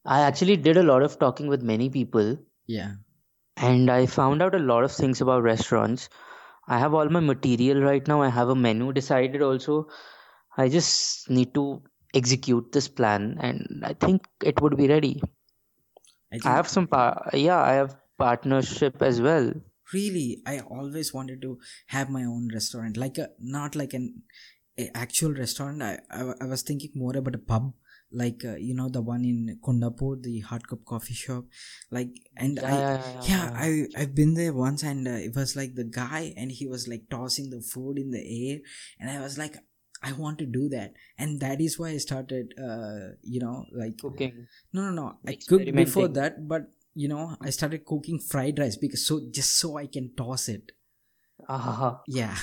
I 0.05 0.21
actually 0.23 0.57
did 0.57 0.77
a 0.77 0.83
lot 0.83 1.03
of 1.03 1.19
talking 1.19 1.49
with 1.49 1.63
many 1.63 1.91
people 1.91 2.39
yeah 2.67 2.95
and 3.59 3.91
I 3.91 4.07
found 4.07 4.41
out 4.43 4.55
a 4.55 4.59
lot 4.59 4.85
of 4.85 4.93
things 4.93 5.21
about 5.21 5.43
restaurants. 5.43 6.09
I 6.69 6.79
have 6.79 6.95
all 6.95 7.09
my 7.09 7.21
material 7.21 7.83
right 7.83 8.07
now. 8.09 8.23
I 8.23 8.29
have 8.31 8.49
a 8.49 8.55
menu 8.55 8.93
decided 8.93 9.43
also. 9.43 9.89
I 10.57 10.69
just 10.69 11.31
need 11.31 11.55
to 11.55 11.83
execute 12.15 12.73
this 12.73 12.89
plan 12.89 13.39
and 13.41 13.83
I 13.85 13.95
think 13.95 14.27
it 14.45 14.61
would 14.63 14.77
be 14.77 14.89
ready. 14.89 15.21
i 16.33 16.39
I 16.43 16.53
have 16.57 16.69
some 16.69 16.87
pa- 16.89 17.29
yeah, 17.35 17.61
I 17.61 17.75
have 17.75 17.97
partnership 18.19 19.03
as 19.03 19.21
well. 19.21 19.53
Really 19.93 20.43
i 20.47 20.61
always 20.61 21.13
wanted 21.15 21.41
to 21.43 21.59
have 21.89 22.11
my 22.11 22.25
own 22.25 22.49
restaurant. 22.53 22.97
Like 22.97 23.19
a 23.19 23.31
not 23.41 23.75
like 23.77 23.95
an 23.95 24.23
a 24.79 24.91
actual 24.97 25.33
restaurant. 25.35 25.83
I, 25.83 25.99
I 26.11 26.33
I 26.41 26.47
was 26.47 26.63
thinking 26.63 26.93
more 26.95 27.17
about 27.17 27.35
a 27.35 27.39
pub. 27.39 27.73
Like 28.11 28.45
uh, 28.45 28.57
you 28.57 28.75
know 28.75 28.89
the 28.89 29.03
one 29.03 29.25
in 29.25 29.59
kondapur 29.63 30.23
the 30.23 30.41
hard 30.41 30.67
cup 30.69 30.85
coffee 30.85 31.15
shop. 31.15 31.45
Like 31.91 32.11
and 32.37 32.59
Yeah, 32.63 32.69
i 32.71 32.75
yeah, 32.79 32.99
yeah, 32.99 33.23
yeah 33.29 33.51
yeah. 33.51 33.51
i 33.67 33.87
i've 34.03 34.15
been 34.15 34.35
there 34.35 34.55
once 34.55 34.83
and 34.83 35.07
uh, 35.07 35.19
it 35.29 35.35
was 35.35 35.57
like 35.57 35.75
the 35.75 35.85
guy 35.85 36.33
and 36.37 36.51
he 36.51 36.67
was 36.67 36.89
like 36.89 37.09
tossing 37.11 37.51
the 37.51 37.61
food 37.61 37.99
in 37.99 38.11
the 38.11 38.23
air. 38.43 38.61
And 39.01 39.11
i 39.11 39.21
was 39.21 39.37
like 39.39 39.57
i 40.03 40.13
want 40.13 40.39
to 40.39 40.47
do 40.47 40.69
that. 40.71 40.95
And 41.19 41.41
that 41.41 41.61
is 41.61 41.79
why 41.79 41.89
i 41.91 41.99
started 41.99 42.55
uh 42.71 43.15
you 43.23 43.41
know 43.41 43.67
like 43.73 43.99
Cooking. 43.99 44.47
no 44.73 44.83
no 44.89 44.91
no. 45.03 45.19
I 45.27 45.37
cooked 45.49 45.75
before 45.75 46.09
that 46.09 46.47
but 46.49 46.69
you 46.95 47.09
know 47.09 47.37
i 47.41 47.51
started 47.51 47.85
cooking 47.85 48.19
fried 48.19 48.59
rice 48.59 48.77
because 48.77 49.07
so 49.07 49.21
just 49.31 49.59
so 49.59 49.77
i 49.77 49.87
can 49.87 50.11
toss 50.17 50.49
it 50.49 50.73
Ah, 51.49 52.03
yeah 52.07 52.37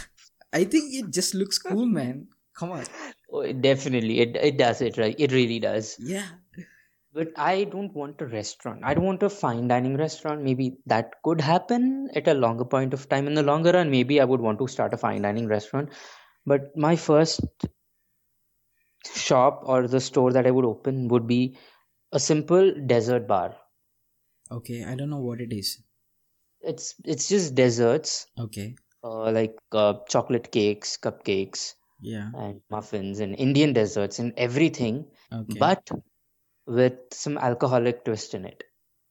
i 0.54 0.64
think 0.64 0.94
it 0.94 1.12
just 1.12 1.34
looks 1.36 1.58
cool 1.58 1.86
man 1.86 2.28
come 2.58 2.72
on 2.72 2.86
oh, 3.32 3.42
it 3.42 3.62
definitely, 3.62 4.20
it 4.20 4.36
it 4.36 4.58
does 4.58 4.82
it 4.82 4.98
right. 4.98 5.16
It 5.20 5.32
really 5.32 5.60
does. 5.60 5.98
yeah 6.00 6.28
But 7.14 7.30
I 7.38 7.64
don't 7.64 7.94
want 7.94 8.22
a 8.22 8.26
restaurant. 8.26 8.82
I 8.84 8.94
don't 8.94 9.06
want 9.06 9.24
a 9.24 9.30
fine 9.30 9.68
dining 9.70 9.96
restaurant. 9.98 10.44
Maybe 10.44 10.78
that 10.86 11.14
could 11.24 11.42
happen 11.42 12.10
at 12.14 12.28
a 12.28 12.34
longer 12.34 12.66
point 12.66 12.94
of 12.94 13.08
time. 13.08 13.28
In 13.28 13.36
the 13.36 13.44
longer 13.44 13.72
run, 13.72 13.90
maybe 13.90 14.20
I 14.20 14.26
would 14.26 14.42
want 14.42 14.60
to 14.60 14.68
start 14.68 14.94
a 14.94 14.98
fine 14.98 15.22
dining 15.22 15.48
restaurant. 15.48 15.94
But 16.46 16.76
my 16.76 16.96
first 16.98 17.42
shop 19.16 19.62
or 19.64 19.88
the 19.88 20.00
store 20.02 20.32
that 20.34 20.46
I 20.46 20.52
would 20.52 20.66
open 20.66 21.08
would 21.08 21.26
be 21.28 21.58
a 22.12 22.20
simple 22.20 22.74
dessert 22.86 23.28
bar. 23.28 23.56
Okay 24.52 24.84
i 24.84 24.96
don't 24.96 25.10
know 25.10 25.20
what 25.20 25.42
it 25.42 25.54
is. 25.54 25.82
It's 26.62 26.96
it's 27.04 27.30
just 27.30 27.54
desserts, 27.54 28.26
okay. 28.40 28.76
Uh, 29.04 29.32
like 29.32 29.56
uh, 29.72 29.94
chocolate 30.10 30.52
cakes, 30.52 30.98
cupcakes, 30.98 31.76
yeah. 32.02 32.32
and 32.36 32.62
muffins, 32.72 33.20
and 33.20 33.36
Indian 33.36 33.74
desserts, 33.74 34.18
and 34.18 34.34
everything, 34.36 35.06
okay. 35.32 35.60
but 35.60 35.92
with 36.66 36.98
some 37.12 37.38
alcoholic 37.38 38.04
twist 38.04 38.34
in 38.34 38.46
it. 38.46 38.64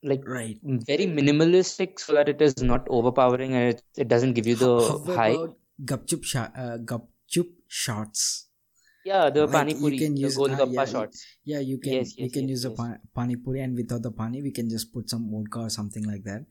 Like 0.03 0.26
right. 0.26 0.59
very 0.62 1.07
minimalistic 1.07 1.99
so 1.99 2.12
that 2.14 2.29
it 2.29 2.43
is 2.43 2.62
not 2.62 2.87
overpowering 2.91 3.55
and 3.55 3.75
it, 3.75 3.83
it 3.97 4.09
doesn't 4.09 4.35
give 4.35 4.47
you 4.47 4.55
the 4.55 4.81
how 5.07 5.14
high. 5.14 5.29
about 5.31 5.57
gupchup 5.83 6.25
sha- 6.25 6.50
uh, 6.55 6.76
gupchup 6.76 7.49
shots 7.69 8.49
Yeah, 9.04 9.30
the 9.30 9.46
like 9.46 9.49
pani 9.49 9.75
puri, 9.75 9.99
can 9.99 10.16
the 10.20 10.28
use 10.28 10.37
golgappa 10.38 10.87
yeah, 10.87 10.92
shots. 10.92 11.26
yeah 11.44 11.61
you 11.61 11.78
can 11.78 11.99
Yes, 11.99 12.14
you 12.16 12.30
can 12.30 12.49
yes, 12.49 12.50
use 12.54 12.64
a 12.64 12.70
yes. 12.70 12.78
pa- 12.78 12.99
pani 13.14 13.37
puri 13.37 13.61
and 13.61 13.76
without 13.76 14.02
the 14.02 14.11
pani 14.11 14.42
we 14.42 14.50
can 14.50 14.68
just 14.70 14.92
put 14.92 15.08
some 15.11 15.30
vodka 15.30 15.61
or 15.61 15.70
something 15.70 16.04
like 16.04 16.25
that 16.25 16.46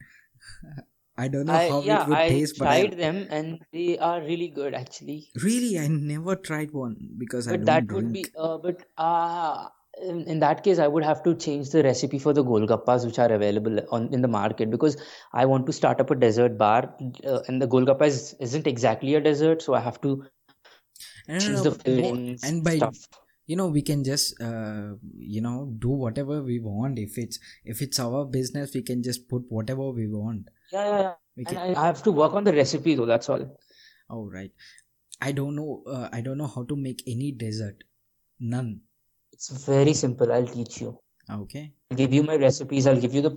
i 1.18 1.28
don't 1.28 1.48
know 1.48 1.60
I 1.60 1.68
how 1.70 1.80
yeah, 1.86 2.04
it 2.04 2.06
would 2.08 2.28
I 2.28 2.28
taste 2.28 2.58
but 2.60 2.72
I 2.72 2.82
tried 2.82 2.98
them 2.98 3.28
and 3.30 3.66
they 3.72 3.98
are 3.98 4.22
really 4.22 4.50
good 4.50 4.74
actually. 4.74 5.30
really 5.44 5.78
i 5.80 5.88
never 5.88 6.36
tried 6.36 6.72
one 6.72 6.96
because 7.18 7.48
i 7.48 7.58
don't 7.58 7.66
that 7.66 7.92
would 7.92 8.12
be 8.12 8.26
uh, 8.38 8.58
but 8.58 8.86
uh 8.98 9.70
in, 10.02 10.24
in 10.24 10.40
that 10.40 10.64
case 10.64 10.80
I 10.80 10.88
would 10.88 11.04
have 11.04 11.22
to 11.24 11.36
change 11.36 11.70
the 11.70 11.84
recipe 11.84 12.18
for 12.18 12.34
the 12.34 12.44
golgappas 12.44 13.06
which 13.06 13.20
are 13.20 13.32
available 13.32 13.80
on 13.92 14.12
in 14.12 14.22
the 14.24 14.28
market 14.28 14.72
because 14.72 14.98
I 15.34 15.46
want 15.46 15.68
to 15.68 15.72
start 15.74 16.02
up 16.02 16.10
a 16.10 16.16
dessert 16.16 16.58
bar 16.58 16.96
uh, 17.24 17.42
and 17.48 17.62
the 17.62 17.68
golgappa 17.68 18.08
is, 18.08 18.34
isn't 18.40 18.66
exactly 18.66 19.14
a 19.14 19.22
dessert 19.22 19.62
so 19.62 19.76
I 19.76 19.82
have 19.82 20.02
to 20.02 20.26
I 21.28 21.34
don't 21.34 21.40
change 21.42 21.64
the 21.64 22.02
mo- 22.02 22.36
and 22.44 22.64
by 22.64 22.78
stuff. 22.78 22.98
you 23.48 23.56
know 23.56 23.68
we 23.68 23.82
can 23.82 24.04
just 24.04 24.40
uh, 24.42 24.94
you 25.18 25.42
know 25.42 25.58
do 25.80 25.90
whatever 25.90 26.42
we 26.44 26.60
want 26.60 27.00
if 27.00 27.18
it's 27.18 27.40
if 27.66 27.82
it's 27.82 28.00
our 28.00 28.26
business 28.26 28.74
we 28.74 28.82
can 28.82 29.04
just 29.04 29.28
put 29.30 29.44
whatever 29.50 29.90
we 29.92 30.08
want 30.08 30.50
Yeah, 30.72 30.86
yeah, 30.90 31.02
yeah. 31.02 31.14
we 31.38 31.46
can 31.46 31.58
I, 31.58 31.68
I 31.82 31.86
have 31.88 32.04
to 32.04 32.12
work 32.12 32.34
on 32.34 32.44
the 32.44 32.54
recipe 32.54 32.96
though, 32.96 33.06
that's 33.06 33.30
all. 33.30 33.44
oh 34.10 34.24
right 34.30 34.52
i 35.22 35.32
don't 35.32 35.56
know 35.56 35.84
uh, 35.88 36.10
i 36.12 36.22
don't 36.22 36.38
know 36.38 36.48
how 36.56 36.64
to 36.72 36.76
make 36.76 37.04
any 37.08 37.32
dessert 37.32 37.84
none 38.40 38.72
It's 39.36 39.50
very 39.68 39.94
simple. 40.00 40.32
I'll 40.34 40.48
teach 40.56 40.76
you. 40.82 40.90
okay 41.36 41.62
I'll 41.92 41.98
give 42.00 42.14
you 42.18 42.24
my 42.24 42.36
recipes. 42.42 42.88
I'll 42.90 43.00
give 43.06 43.14
you 43.18 43.22
the 43.28 43.32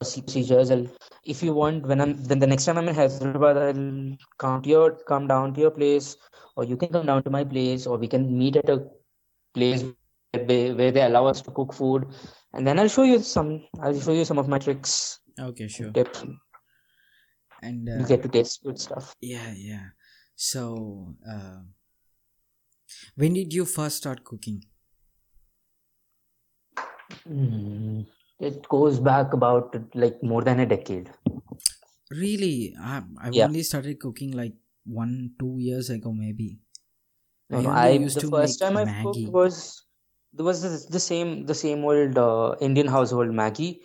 procedures. 0.00 0.70
I'll, 0.70 0.86
if 1.24 1.42
you 1.42 1.52
want, 1.52 1.86
when 1.86 2.00
I'm 2.00 2.22
then 2.24 2.38
the 2.38 2.46
next 2.46 2.64
time 2.64 2.78
I'm 2.78 2.88
in 2.88 2.94
Hyderabad, 2.94 3.56
I'll 3.58 4.16
come 4.38 4.62
to 4.62 4.68
your 4.68 4.90
come 5.12 5.26
down 5.26 5.54
to 5.54 5.60
your 5.60 5.70
place, 5.70 6.16
or 6.56 6.64
you 6.64 6.76
can 6.76 6.88
come 6.90 7.06
down 7.06 7.22
to 7.24 7.30
my 7.30 7.44
place, 7.44 7.86
or 7.86 7.98
we 7.98 8.08
can 8.08 8.36
meet 8.38 8.56
at 8.56 8.68
a 8.70 8.86
place 9.54 9.84
where 10.32 10.44
they, 10.44 10.72
where 10.72 10.92
they 10.92 11.02
allow 11.02 11.26
us 11.26 11.40
to 11.42 11.50
cook 11.50 11.72
food, 11.74 12.06
and 12.54 12.66
then 12.66 12.78
I'll 12.78 12.88
show 12.88 13.02
you 13.02 13.18
some. 13.20 13.64
I'll 13.80 14.00
show 14.00 14.12
you 14.12 14.24
some 14.24 14.38
of 14.38 14.48
my 14.48 14.58
tricks, 14.58 15.20
okay 15.38 15.68
sure 15.68 15.90
tips. 15.90 16.24
and 17.62 17.88
You 17.88 18.04
uh, 18.04 18.06
get 18.06 18.22
to 18.22 18.28
taste 18.28 18.62
good 18.62 18.78
stuff. 18.78 19.14
yeah 19.20 19.52
yeah 19.56 19.86
so 20.36 21.14
uh, 21.28 21.60
when 23.16 23.34
did 23.34 23.52
you 23.52 23.64
first 23.64 23.96
start 23.96 24.22
cooking 24.24 24.62
Hmm. 27.26 28.02
It 28.40 28.68
goes 28.68 28.98
back 28.98 29.32
about 29.32 29.76
like 29.94 30.20
more 30.24 30.42
than 30.42 30.58
a 30.58 30.66
decade. 30.66 31.12
really 32.10 32.74
I, 32.80 33.02
i've 33.20 33.36
Yeah. 33.36 33.46
only 33.46 33.62
started 33.62 34.00
cooking 34.00 34.32
like 34.32 34.54
one 34.84 35.34
two 35.38 35.56
years 35.58 35.90
ago 35.90 36.12
maybe 36.12 36.60
No, 37.50 37.60
I 37.60 37.62
no. 37.62 37.68
only 37.68 37.88
I 37.88 37.88
used 37.90 38.18
the 38.18 38.22
to 38.22 38.30
first 38.30 38.58
time 38.58 38.76
I 38.78 38.86
cooked 39.02 39.28
was 39.28 39.84
there 40.32 40.44
was 40.46 40.62
the, 40.62 40.90
the 40.90 41.00
same 41.00 41.44
the 41.44 41.54
same 41.54 41.84
old 41.84 42.16
uh, 42.16 42.56
Indian 42.60 42.86
household 42.86 43.28
Maggi, 43.28 43.80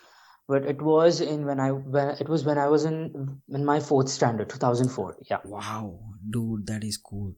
but 0.48 0.64
it 0.66 0.82
was 0.82 1.20
in 1.20 1.46
when 1.46 1.60
I 1.60 1.72
when 1.72 2.10
it 2.22 2.30
was 2.30 2.46
when 2.46 2.58
I 2.58 2.68
was 2.70 2.86
in 2.86 3.42
in 3.50 3.66
my 3.66 3.80
fourth 3.82 4.08
standard, 4.10 4.50
2004. 4.50 5.18
Yeah. 5.30 5.42
Wow, 5.44 6.14
dude, 6.30 6.68
that 6.68 6.84
is 6.84 6.98
cool. 6.98 7.36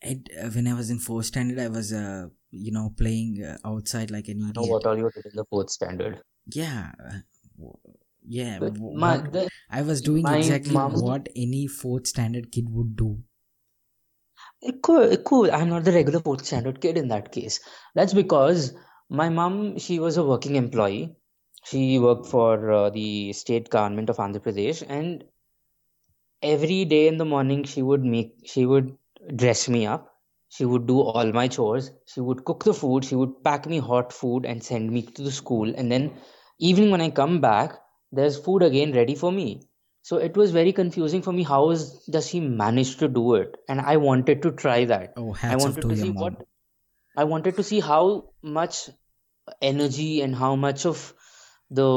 And 0.00 0.28
uh, 0.40 0.48
when 0.50 0.68
I 0.68 0.74
was 0.74 0.90
in 0.90 0.98
fourth 1.00 1.26
standard, 1.26 1.58
I 1.58 1.68
was, 1.68 1.92
uh, 1.92 2.28
you 2.50 2.70
know, 2.72 2.94
playing 2.96 3.42
uh, 3.42 3.58
outside 3.64 4.10
like 4.10 4.28
an 4.28 4.42
I 4.44 4.52
know 4.52 4.64
what 4.64 4.84
all 4.86 4.96
you 4.98 5.10
did 5.14 5.24
in 5.26 5.36
the 5.36 5.44
fourth 5.46 5.70
standard. 5.70 6.22
Yeah, 6.48 6.92
uh, 7.04 7.68
yeah. 8.26 8.58
But 8.58 8.78
my 8.78 9.18
the, 9.18 9.48
I 9.70 9.82
was 9.82 10.00
doing 10.00 10.26
exactly 10.26 10.74
what 10.74 11.28
any 11.36 11.66
fourth 11.66 12.06
standard 12.06 12.50
kid 12.50 12.68
would 12.70 12.96
do. 12.96 13.22
cool 14.82 15.16
cool. 15.18 15.50
I'm 15.50 15.68
not 15.68 15.84
the 15.84 15.92
regular 15.92 16.20
fourth 16.20 16.44
standard 16.44 16.80
kid 16.80 16.96
in 16.96 17.08
that 17.08 17.32
case. 17.32 17.60
That's 17.94 18.14
because 18.14 18.74
my 19.08 19.28
mom 19.28 19.78
she 19.78 19.98
was 19.98 20.16
a 20.16 20.24
working 20.24 20.56
employee. 20.56 21.16
She 21.64 21.98
worked 21.98 22.26
for 22.26 22.70
uh, 22.70 22.90
the 22.90 23.32
state 23.32 23.68
government 23.68 24.08
of 24.08 24.16
Andhra 24.16 24.40
Pradesh, 24.40 24.84
and 24.88 25.24
every 26.42 26.84
day 26.84 27.08
in 27.08 27.18
the 27.18 27.24
morning 27.24 27.64
she 27.64 27.82
would 27.82 28.04
make 28.04 28.32
she 28.44 28.64
would 28.64 28.96
dress 29.34 29.68
me 29.68 29.86
up 29.86 30.14
she 30.48 30.64
would 30.64 30.86
do 30.86 31.00
all 31.00 31.32
my 31.32 31.48
chores 31.48 31.90
she 32.06 32.20
would 32.20 32.44
cook 32.44 32.64
the 32.64 32.72
food 32.72 33.04
she 33.04 33.16
would 33.16 33.42
pack 33.42 33.66
me 33.66 33.78
hot 33.78 34.12
food 34.12 34.46
and 34.46 34.62
send 34.62 34.90
me 34.90 35.02
to 35.02 35.22
the 35.22 35.32
school 35.32 35.72
and 35.76 35.90
then 35.90 36.12
evening 36.58 36.90
when 36.90 37.00
i 37.00 37.10
come 37.10 37.40
back 37.40 37.78
there's 38.12 38.38
food 38.38 38.62
again 38.62 38.92
ready 38.92 39.14
for 39.14 39.30
me. 39.30 39.62
So 40.02 40.16
it 40.16 40.34
was 40.36 40.50
very 40.52 40.72
confusing 40.72 41.20
for 41.20 41.32
me. 41.32 41.42
How 41.42 41.70
is 41.70 42.04
does 42.10 42.28
he 42.28 42.40
manage 42.40 42.96
to 42.98 43.08
do 43.08 43.34
it? 43.34 43.56
And 43.68 43.80
i 43.80 43.96
wanted 43.98 44.40
to 44.42 44.52
try 44.52 44.84
that. 44.86 45.12
Oh, 45.16 45.34
i 45.34 45.38
hats 45.38 45.64
off 45.66 45.76
wanted 45.76 45.82
to 45.82 45.88
to 45.88 45.96
see 45.96 46.12
mom. 46.12 46.22
what 46.22 46.46
i 47.16 47.24
wanted 47.24 47.56
to 47.56 47.62
see 47.62 47.80
how 47.80 48.30
much 48.42 48.88
energy 49.60 50.20
and 50.22 50.34
how 50.34 50.54
much 50.56 50.86
of 50.86 51.12
the 51.70 51.88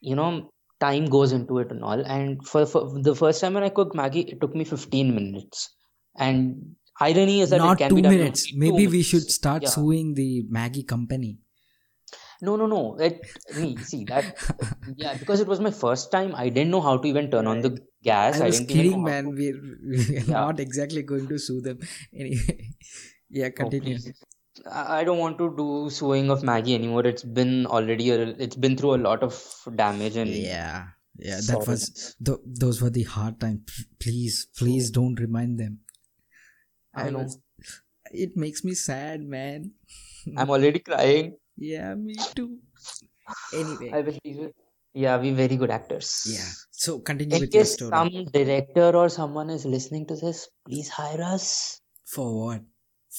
you 0.00 0.16
know 0.16 0.50
time 0.80 1.06
goes 1.06 1.32
into 1.32 1.58
it 1.58 1.70
and 1.70 1.84
all. 1.84 2.00
And 2.00 2.46
for, 2.46 2.66
for 2.66 3.00
the 3.02 3.14
first 3.14 3.40
time 3.40 3.54
when 3.54 3.62
i 3.62 3.68
cooked 3.68 3.94
maggi 3.94 4.26
it 4.32 4.40
took 4.40 4.54
me 4.54 4.64
15 4.64 5.14
minutes. 5.14 5.70
And 6.16 6.76
irony 7.00 7.40
is 7.40 7.50
that 7.50 7.60
it 7.60 7.64
Not 7.64 7.78
can 7.78 7.90
two 7.90 7.96
be 7.96 8.02
done 8.02 8.12
in 8.14 8.18
minutes. 8.18 8.46
only 8.52 8.66
two 8.66 8.72
Maybe 8.72 8.86
we 8.88 9.02
should 9.02 9.30
start 9.30 9.62
yeah. 9.62 9.68
suing 9.68 10.14
the 10.14 10.42
Maggi 10.50 10.86
company. 10.86 11.38
No 12.42 12.56
no 12.56 12.66
no 12.66 12.96
it 12.98 13.20
me 13.56 13.76
see 13.76 14.04
that 14.04 14.24
yeah 14.96 15.14
because 15.22 15.40
it 15.40 15.46
was 15.52 15.60
my 15.60 15.70
first 15.70 16.10
time 16.12 16.34
i 16.34 16.48
didn't 16.48 16.70
know 16.70 16.80
how 16.80 16.96
to 16.96 17.08
even 17.08 17.30
turn 17.30 17.46
on 17.46 17.60
the 17.60 17.70
gas 18.02 18.40
I 18.40 18.46
i 18.46 18.48
was 18.48 18.60
didn't 18.60 18.68
kidding, 18.68 19.02
man. 19.04 19.24
to 19.24 19.30
We're, 19.40 19.60
we're 19.92 20.24
yeah 20.26 20.38
not 20.38 20.60
exactly 20.60 21.02
going 21.02 21.28
to 21.28 21.38
sue 21.38 21.60
them. 21.60 21.78
Anyway, 22.14 22.70
yeah, 23.30 23.50
oh 23.60 23.60
continue. 23.62 23.98
please 23.98 24.12
I 24.66 25.00
I 25.00 25.04
don't 25.04 25.18
want 25.18 25.38
to 25.38 25.46
do 25.56 25.66
suing 25.90 26.30
of 26.30 26.42
Maggi 26.42 26.74
anymore. 26.74 27.06
It's 27.06 27.22
been 27.22 27.66
already 27.66 28.10
a, 28.10 28.20
it's 28.46 28.56
been 28.56 28.76
through 28.76 28.94
a 28.96 29.02
lot 29.08 29.22
of 29.22 29.36
damage 29.76 30.16
and 30.16 30.30
Yeah, 30.30 30.88
yeah, 31.16 31.40
that 31.48 31.66
was 31.66 32.16
th- 32.24 32.38
those 32.64 32.82
were 32.82 32.90
the 32.90 33.04
hard 33.04 33.40
times. 33.40 33.86
Please, 34.00 34.46
please 34.56 34.90
oh. 34.90 34.94
don't 35.00 35.20
remind 35.20 35.58
them. 35.58 35.80
I 36.94 37.06
I 37.06 37.10
know. 37.10 37.18
was. 37.20 37.38
It 38.12 38.36
makes 38.36 38.64
me 38.64 38.74
sad, 38.74 39.22
man. 39.22 39.72
I'm 40.36 40.50
already 40.50 40.80
crying. 40.80 41.36
Yeah, 41.60 41.94
me 41.94 42.14
too. 42.34 42.58
Anyway, 43.52 43.90
I 43.92 44.00
will 44.00 44.18
be 44.24 44.48
Yeah, 44.94 45.20
we 45.20 45.30
very 45.32 45.56
good 45.56 45.70
actors. 45.70 46.26
yeah. 46.26 46.48
So 46.72 46.98
continue 47.00 47.36
In 47.36 47.42
with 47.42 47.54
your 47.54 47.64
story. 47.64 47.90
some 47.90 48.24
director 48.32 48.96
or 48.96 49.08
someone 49.08 49.50
is 49.50 49.64
listening 49.66 50.06
to 50.06 50.16
this, 50.16 50.48
please 50.66 50.88
hire 50.88 51.22
us 51.22 51.78
For 52.06 52.26
what? 52.34 52.62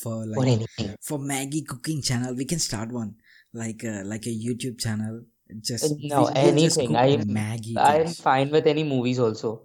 For 0.02 0.26
like 0.26 0.36
for 0.40 0.46
anything. 0.48 0.96
for 1.08 1.20
Maggi 1.20 1.62
cooking 1.68 2.02
channel, 2.02 2.36
we 2.36 2.46
can 2.46 2.60
start 2.60 2.92
one 2.92 3.16
like 3.54 3.84
a 3.84 4.04
like 4.04 4.26
a 4.26 4.34
YouTube 4.34 4.80
channel. 4.80 5.22
Uh, 5.52 5.56
Just 5.62 5.94
No, 6.12 6.28
we, 6.28 6.40
anything. 6.40 6.96
I'm 6.96 7.24
Maggi 7.40 7.76
I'm 7.78 8.08
things. 8.08 8.20
fine 8.20 8.50
with 8.52 8.68
any 8.68 8.84
movies 8.84 9.20
also. 9.20 9.64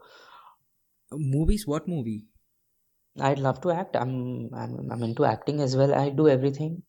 Movies? 1.12 1.66
What 1.66 1.88
movie? 1.88 2.26
I'd 3.18 3.38
love 3.38 3.60
to 3.62 3.70
act. 3.70 3.96
I'm 3.96 4.50
I'm 4.52 4.90
I'm 4.90 5.02
into 5.02 5.24
acting 5.24 5.60
as 5.60 5.76
well. 5.76 5.94
I 5.94 6.10
do 6.10 6.28
everything. 6.28 6.82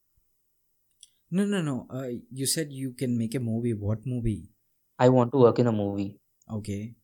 No, 1.32 1.46
no, 1.46 1.62
no. 1.62 1.88
Uh, 1.90 2.10
you 2.32 2.46
said 2.46 2.72
you 2.72 2.94
can 2.94 3.18
make 3.18 3.36
a 3.36 3.40
movie. 3.40 3.74
What 3.74 4.06
movie? 4.06 4.50
I 5.00 5.10
want 5.10 5.32
to 5.32 5.40
work 5.40 5.60
in 5.60 5.68
a 5.68 5.72
movie. 5.72 6.20
Okay. 6.50 6.96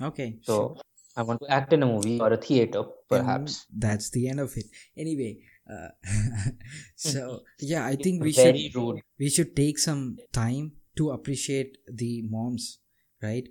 Okay, 0.00 0.38
So 0.42 0.74
sure. 0.74 0.82
I 1.16 1.22
want 1.22 1.40
to 1.40 1.48
act 1.50 1.72
in 1.72 1.82
a 1.82 1.86
movie 1.86 2.20
or 2.20 2.32
a 2.32 2.36
theater, 2.36 2.84
And 3.10 3.24
perhaps. 3.24 3.66
that's 3.70 4.10
the 4.10 4.28
end 4.28 4.40
of 4.40 4.56
it. 4.56 4.66
Anyway, 4.96 5.42
uh, 5.68 5.88
so 6.96 7.42
yeah, 7.60 7.84
I 7.86 7.96
think 8.02 8.22
we 8.22 8.32
should 8.32 8.54
rude. 8.74 9.00
we 9.18 9.28
should 9.30 9.56
take 9.56 9.78
some 9.78 10.18
time 10.32 10.76
to 10.96 11.10
appreciate 11.10 11.78
the 11.86 12.22
moms, 12.22 12.78
right? 13.22 13.48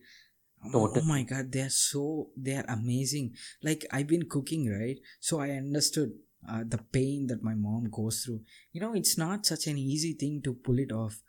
Oh, 0.74 0.92
oh 0.96 1.02
my 1.02 1.24
god, 1.24 1.52
they're 1.52 1.70
so 1.70 2.32
they're 2.36 2.66
amazing. 2.68 3.36
Like 3.64 3.86
I've 3.92 4.08
been 4.08 4.28
cooking, 4.30 4.70
right? 4.70 5.00
So 5.20 5.40
I 5.40 5.52
understood 5.52 6.14
uh, 6.48 6.64
the 6.68 6.78
pain 6.78 7.28
that 7.28 7.44
my 7.44 7.54
mom 7.54 7.90
goes 7.92 8.24
through. 8.24 8.42
You 8.72 8.82
know, 8.82 8.94
it's 8.94 9.18
not 9.18 9.46
such 9.46 9.68
an 9.68 9.78
easy 9.78 10.14
thing 10.14 10.42
to 10.44 10.54
pull 10.54 10.80
it 10.80 10.92
off. 10.92 11.22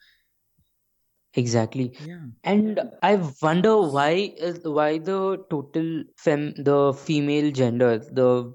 Exactly. 1.35 1.97
Yeah. 2.05 2.25
And 2.43 2.81
I 3.03 3.17
wonder 3.43 3.77
why 3.79 4.35
is 4.37 4.61
why 4.65 4.99
the 4.99 5.45
total 5.51 6.05
fem 6.17 6.55
the 6.57 6.95
female 6.95 7.53
gender 7.53 7.99
the 7.99 8.55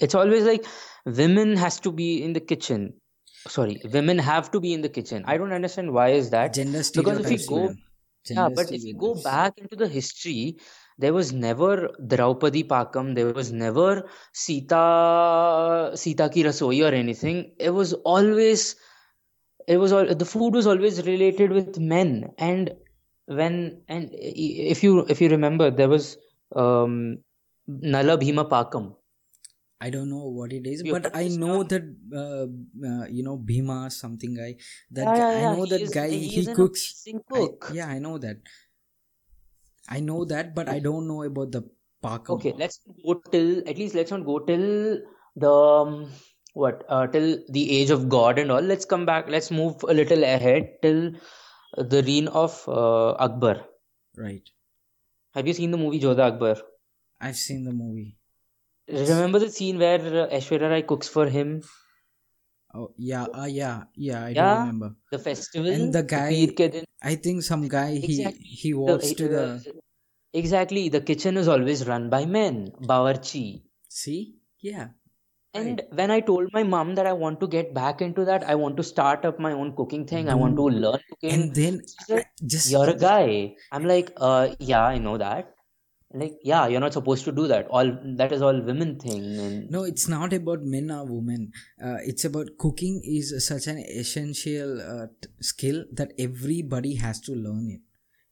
it's 0.00 0.14
always 0.14 0.44
like 0.44 0.66
women 1.06 1.56
has 1.56 1.78
to 1.80 1.92
be 1.92 2.22
in 2.22 2.32
the 2.32 2.40
kitchen. 2.40 2.94
Sorry, 3.46 3.80
women 3.92 4.18
have 4.18 4.50
to 4.50 4.60
be 4.60 4.74
in 4.74 4.82
the 4.82 4.88
kitchen. 4.88 5.24
I 5.26 5.38
don't 5.38 5.52
understand 5.52 5.92
why 5.92 6.08
is 6.10 6.30
that 6.30 6.54
Gender 6.54 6.82
because 6.92 7.20
if 7.20 7.28
we 7.30 7.46
go 7.46 7.72
yeah, 8.28 8.48
but 8.48 8.72
if 8.72 8.82
we 8.82 8.92
go 8.92 9.14
back 9.22 9.56
into 9.56 9.76
the 9.76 9.88
history, 9.88 10.58
there 10.98 11.12
was 11.14 11.32
never 11.32 11.90
Draupadi 12.06 12.64
Pakam, 12.64 13.14
there 13.14 13.32
was 13.32 13.52
never 13.52 14.08
Sita 14.32 15.92
Sita 15.94 16.28
ki 16.28 16.44
rasoi 16.44 16.82
or 16.90 16.94
anything. 16.94 17.54
It 17.58 17.70
was 17.70 17.92
always 18.14 18.76
it 19.66 19.76
was 19.78 19.92
all 19.92 20.06
the 20.14 20.24
food 20.24 20.54
was 20.54 20.66
always 20.66 21.06
related 21.06 21.50
with 21.52 21.78
men 21.78 22.32
and 22.38 22.74
when 23.26 23.82
and 23.88 24.10
if 24.12 24.82
you 24.82 25.04
if 25.08 25.20
you 25.20 25.28
remember 25.28 25.70
there 25.70 25.88
was 25.88 26.16
um 26.56 27.18
Nala 27.66 28.16
Bhima 28.18 28.44
Pakam 28.48 28.94
I 29.80 29.90
don't 29.90 30.10
know 30.10 30.26
what 30.26 30.52
it 30.52 30.66
is, 30.66 30.82
but 30.82 31.14
I 31.14 31.28
know 31.28 31.62
that 31.62 31.82
uh, 32.12 32.46
uh, 32.88 33.06
you 33.06 33.22
know 33.22 33.36
Bhima 33.36 33.90
something 33.90 34.34
guy. 34.34 34.56
That 34.90 35.06
yeah 35.06 35.14
guy, 35.14 35.28
yeah 35.30 35.38
I 35.38 35.46
yeah 35.46 35.56
know 35.56 35.66
that 35.66 35.82
is 35.82 35.90
guy. 35.94 36.10
he 36.10 36.28
He 36.28 36.46
cooks. 36.48 36.82
amazing 37.06 37.22
I 37.32 37.48
yeah, 37.68 37.86
I 37.86 37.98
know 38.00 38.18
that. 38.18 38.38
I 39.88 40.00
know 40.00 40.24
that, 40.26 40.54
but 40.54 40.68
I 40.68 40.78
don't 40.78 41.08
know 41.08 41.22
about 41.22 41.52
the 41.52 41.62
Pakam. 42.04 42.34
okay 42.36 42.52
let's 42.56 42.80
go 43.04 43.14
till 43.32 43.68
at 43.68 43.76
least 43.76 43.94
let's 43.94 44.12
not 44.12 44.24
go 44.24 44.38
till 44.38 45.00
the 45.44 45.52
um, 45.52 46.10
what 46.54 46.84
uh, 46.88 47.06
till 47.08 47.38
the 47.56 47.62
age 47.78 47.90
of 47.90 48.08
God 48.08 48.38
and 48.38 48.52
all 48.52 48.60
let's 48.60 48.84
come 48.84 49.04
back 49.08 49.28
let's 49.28 49.50
move 49.50 49.82
a 49.88 49.94
little 50.00 50.22
ahead 50.22 50.68
till 50.82 51.00
the 51.76 52.02
reign 52.04 52.28
of 52.28 52.62
uh, 52.68 53.10
Akbar 53.26 53.56
Right. 54.16 54.48
have 55.34 55.48
you 55.48 55.54
seen 55.54 55.72
the 55.72 55.76
movie 55.76 56.00
Jodhaa 56.04 56.28
Akbar 56.34 56.54
I've 57.20 57.36
seen 57.36 57.64
the 57.64 57.72
movie. 57.72 58.16
remember 58.88 59.40
the 59.40 59.50
scene 59.50 59.78
where 59.78 59.98
Aishwarya 59.98 60.70
Rai 60.70 60.82
cooks 60.82 61.08
for 61.08 61.26
him 61.26 61.62
Oh 62.74 62.92
yeah, 62.96 63.24
uh, 63.24 63.44
yeah, 63.46 63.84
yeah. 63.94 64.24
I 64.24 64.32
do 64.34 64.44
yeah 64.44 64.48
remember. 64.48 64.96
the 65.10 65.18
festival 65.18 65.72
And 65.74 65.92
the 65.92 66.02
the 66.12 66.20
guy, 66.20 66.30
din 66.72 66.84
I 67.02 67.16
think 67.16 67.42
some 67.42 67.68
guy 67.68 67.96
he 67.96 68.16
exactly 68.18 68.44
he 68.62 68.74
the 68.86 68.96
walks 68.96 69.12
to 69.14 69.28
the. 69.28 69.66
exactly 70.32 70.88
the 70.88 71.02
kitchen 71.02 71.36
is 71.36 71.48
always 71.48 71.86
run 71.86 72.08
by 72.08 72.24
men 72.24 72.72
bawarchi 72.80 73.62
See, 73.90 74.38
yeah, 74.60 74.92
right. 75.54 75.78
and 75.78 75.82
when 75.90 76.10
I 76.10 76.20
told 76.20 76.48
my 76.54 76.62
mom 76.62 76.94
that 76.94 77.06
I 77.06 77.12
want 77.12 77.40
to 77.40 77.46
get 77.48 77.74
back 77.74 78.00
into 78.00 78.24
that 78.24 78.44
I 78.44 78.54
want 78.54 78.76
to 78.78 78.82
start 78.82 79.24
up 79.26 79.38
my 79.38 79.52
own 79.52 79.74
cooking 79.76 80.06
thing 80.06 80.28
I 80.28 80.34
want 80.34 80.56
to 80.56 80.62
learn 80.64 81.00
cooking 81.10 81.32
and 81.32 81.54
then 81.54 81.82
just 82.46 82.66
you're 82.70 82.90
a 82.90 82.98
guy 82.98 83.56
I'm 83.72 83.84
like 83.84 84.12
uh 84.16 84.54
yeah 84.60 84.84
I 84.84 84.98
know 84.98 85.18
that 85.18 85.54
like 86.14 86.38
yeah 86.42 86.66
you're 86.66 86.80
not 86.80 86.92
supposed 86.92 87.24
to 87.24 87.32
do 87.32 87.46
that 87.46 87.66
all 87.68 87.90
that 88.16 88.32
is 88.32 88.40
all 88.42 88.60
women 88.62 88.98
thing 88.98 89.24
and 89.46 89.70
No, 89.70 89.84
it's 89.84 90.08
not 90.08 90.32
about 90.32 90.62
men 90.62 90.90
or 90.90 91.04
women. 91.06 91.52
Uh, 91.86 91.98
it's 92.10 92.24
about 92.24 92.48
cooking 92.58 93.00
is 93.04 93.32
such 93.46 93.66
an 93.66 93.78
essential 93.78 94.80
uh, 94.80 95.06
t- 95.22 95.28
skill 95.40 95.84
that 95.92 96.12
everybody 96.18 96.94
has 96.94 97.20
to 97.26 97.34
learn 97.34 97.68
it. 97.74 97.82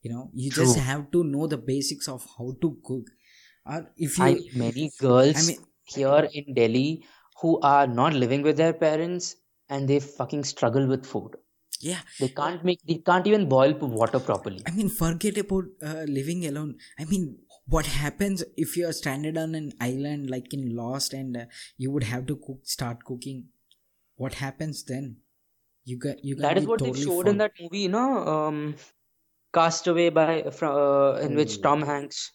You 0.02 0.12
know, 0.12 0.30
you 0.32 0.50
just 0.50 0.76
have 0.78 1.10
to 1.12 1.22
know 1.24 1.46
the 1.46 1.58
basics 1.58 2.08
of 2.08 2.24
how 2.38 2.56
to 2.62 2.78
cook. 2.84 3.06
Or 3.66 3.92
if 3.96 4.18
I 4.18 4.30
you, 4.30 4.34
meet 4.34 4.56
many 4.56 4.86
I 4.88 4.98
girls 5.00 5.48
mean, 5.48 5.58
here 5.84 6.28
in 6.32 6.54
Delhi 6.54 7.04
who 7.42 7.60
are 7.60 7.86
not 7.86 8.14
living 8.14 8.42
with 8.42 8.56
their 8.56 8.72
parents 8.72 9.36
and 9.68 9.88
they 9.88 10.00
fucking 10.00 10.44
struggle 10.44 10.86
with 10.86 11.04
food. 11.04 11.36
yeah, 11.80 12.00
They 12.18 12.28
can't 12.28 12.64
make, 12.64 12.80
they 12.86 12.96
can't 12.98 13.26
even 13.26 13.48
boil 13.48 13.72
water 13.74 14.20
properly. 14.20 14.62
I 14.66 14.70
mean, 14.72 14.88
forget 14.88 15.38
about 15.38 15.64
uh, 15.82 16.04
living 16.08 16.46
alone. 16.46 16.78
I 16.98 17.04
mean, 17.04 17.38
what 17.68 17.86
happens 17.86 18.42
if 18.56 18.76
you 18.76 18.86
are 18.88 18.92
stranded 18.92 19.36
on 19.36 19.54
an 19.54 19.72
island 19.80 20.30
like 20.30 20.52
in 20.54 20.74
lost 20.76 21.12
and 21.12 21.36
uh, 21.36 21.46
you 21.76 21.90
would 21.90 22.04
have 22.04 22.26
to 22.26 22.36
cook 22.36 22.60
start 22.64 23.04
cooking? 23.04 23.48
What 24.16 24.34
happens 24.36 24.84
then? 24.84 25.22
You 25.84 25.98
got 25.98 26.24
you 26.24 26.36
got 26.36 26.48
That 26.48 26.56
is 26.56 26.66
what 26.66 26.82
they 26.82 26.92
showed 26.94 27.28
in 27.28 27.36
that 27.38 27.52
movie, 27.60 27.80
you 27.80 27.88
know, 27.90 28.26
um, 28.26 28.76
Castaway 29.54 30.10
by 30.10 30.50
from 30.50 30.76
uh, 30.76 31.18
in 31.20 31.34
which 31.36 31.60
Oh. 31.60 31.62
Tom 31.62 31.82
Hanks. 31.82 32.32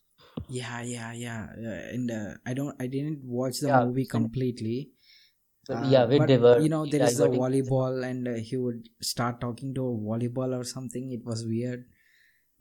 yeah 0.47 0.81
yeah 0.81 1.13
yeah 1.13 1.43
uh, 1.69 1.81
and 1.95 2.11
uh, 2.11 2.33
i 2.45 2.53
don't 2.53 2.75
i 2.81 2.87
didn't 2.87 3.23
watch 3.23 3.59
the 3.59 3.69
Yeah, 3.69 3.83
movie 3.83 4.05
completely. 4.05 4.91
Uh, 5.69 5.93
yeah, 5.93 6.05
we 6.05 6.19
but 6.19 6.31
divert. 6.31 6.63
you 6.63 6.69
know 6.69 6.85
there 6.87 7.03
is 7.03 7.19
a 7.19 7.25
volleyball 7.27 8.03
and 8.09 8.27
uh, 8.27 8.33
he 8.49 8.57
would 8.57 8.89
start 9.01 9.41
talking 9.41 9.73
to 9.75 9.81
a 9.87 9.97
volleyball 10.09 10.57
or 10.59 10.63
something. 10.65 11.11
It 11.11 11.25
was 11.25 11.45
weird. 11.45 11.85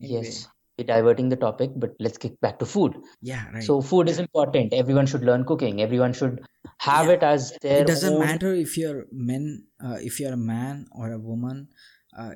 Anyway, 0.03 0.35
Yes, 0.35 0.49
we're 0.81 0.87
diverting 0.91 1.29
the 1.35 1.37
topic, 1.37 1.71
but 1.77 1.95
let's 2.07 2.19
get 2.27 2.41
back 2.47 2.59
to 2.61 2.67
food. 2.75 2.97
yeah 3.31 3.45
right 3.55 3.63
So 3.71 3.81
food 3.93 4.09
is 4.15 4.19
important. 4.25 4.73
Everyone 4.83 5.07
should 5.13 5.25
learn 5.31 5.45
cooking. 5.53 5.81
Everyone 5.87 6.13
should 6.21 6.41
have 6.89 7.07
Yeah. 7.07 7.13
it 7.17 7.23
as 7.33 7.53
their 7.67 7.81
it 7.83 7.87
doesn't 7.93 8.15
own. 8.15 8.27
matter 8.27 8.53
if 8.65 8.77
you're 8.83 9.07
men 9.31 9.47
uh, 9.85 9.99
if 10.11 10.21
you're 10.21 10.33
a 10.39 10.45
man 10.51 10.87
or 11.03 11.13
a 11.13 11.19
woman 11.31 11.69
uh, 12.19 12.33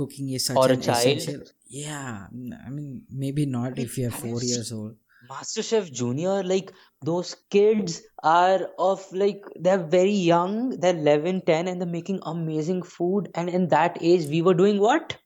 cooking 0.00 0.30
is 0.40 0.46
such 0.50 0.56
Or 0.64 0.68
a 0.70 0.76
an 0.78 0.80
child. 0.90 0.98
essential 1.06 1.42
yeah 1.68 2.26
I 2.66 2.70
mean 2.76 3.02
maybe 3.24 3.46
not 3.46 3.76
mean, 3.76 3.86
if 3.86 3.98
you're 3.98 4.10
four 4.10 4.42
years 4.42 4.72
old 4.72 4.96
MasterChef 5.30 5.90
Junior, 5.98 6.42
like 6.42 6.70
those 7.10 7.34
kids 7.54 8.02
are 8.22 8.68
of 8.78 9.04
like 9.12 9.42
they're 9.58 9.82
very 9.94 10.12
young, 10.30 10.78
they're 10.80 10.94
11, 10.96 11.40
10, 11.46 11.66
and 11.66 11.80
they're 11.80 11.88
making 11.94 12.20
amazing 12.32 12.82
food. 12.82 13.30
And 13.34 13.48
in 13.48 13.68
that 13.68 13.96
age, 14.02 14.26
we 14.34 14.42
were 14.42 14.52
doing 14.52 14.80
what? 14.80 15.16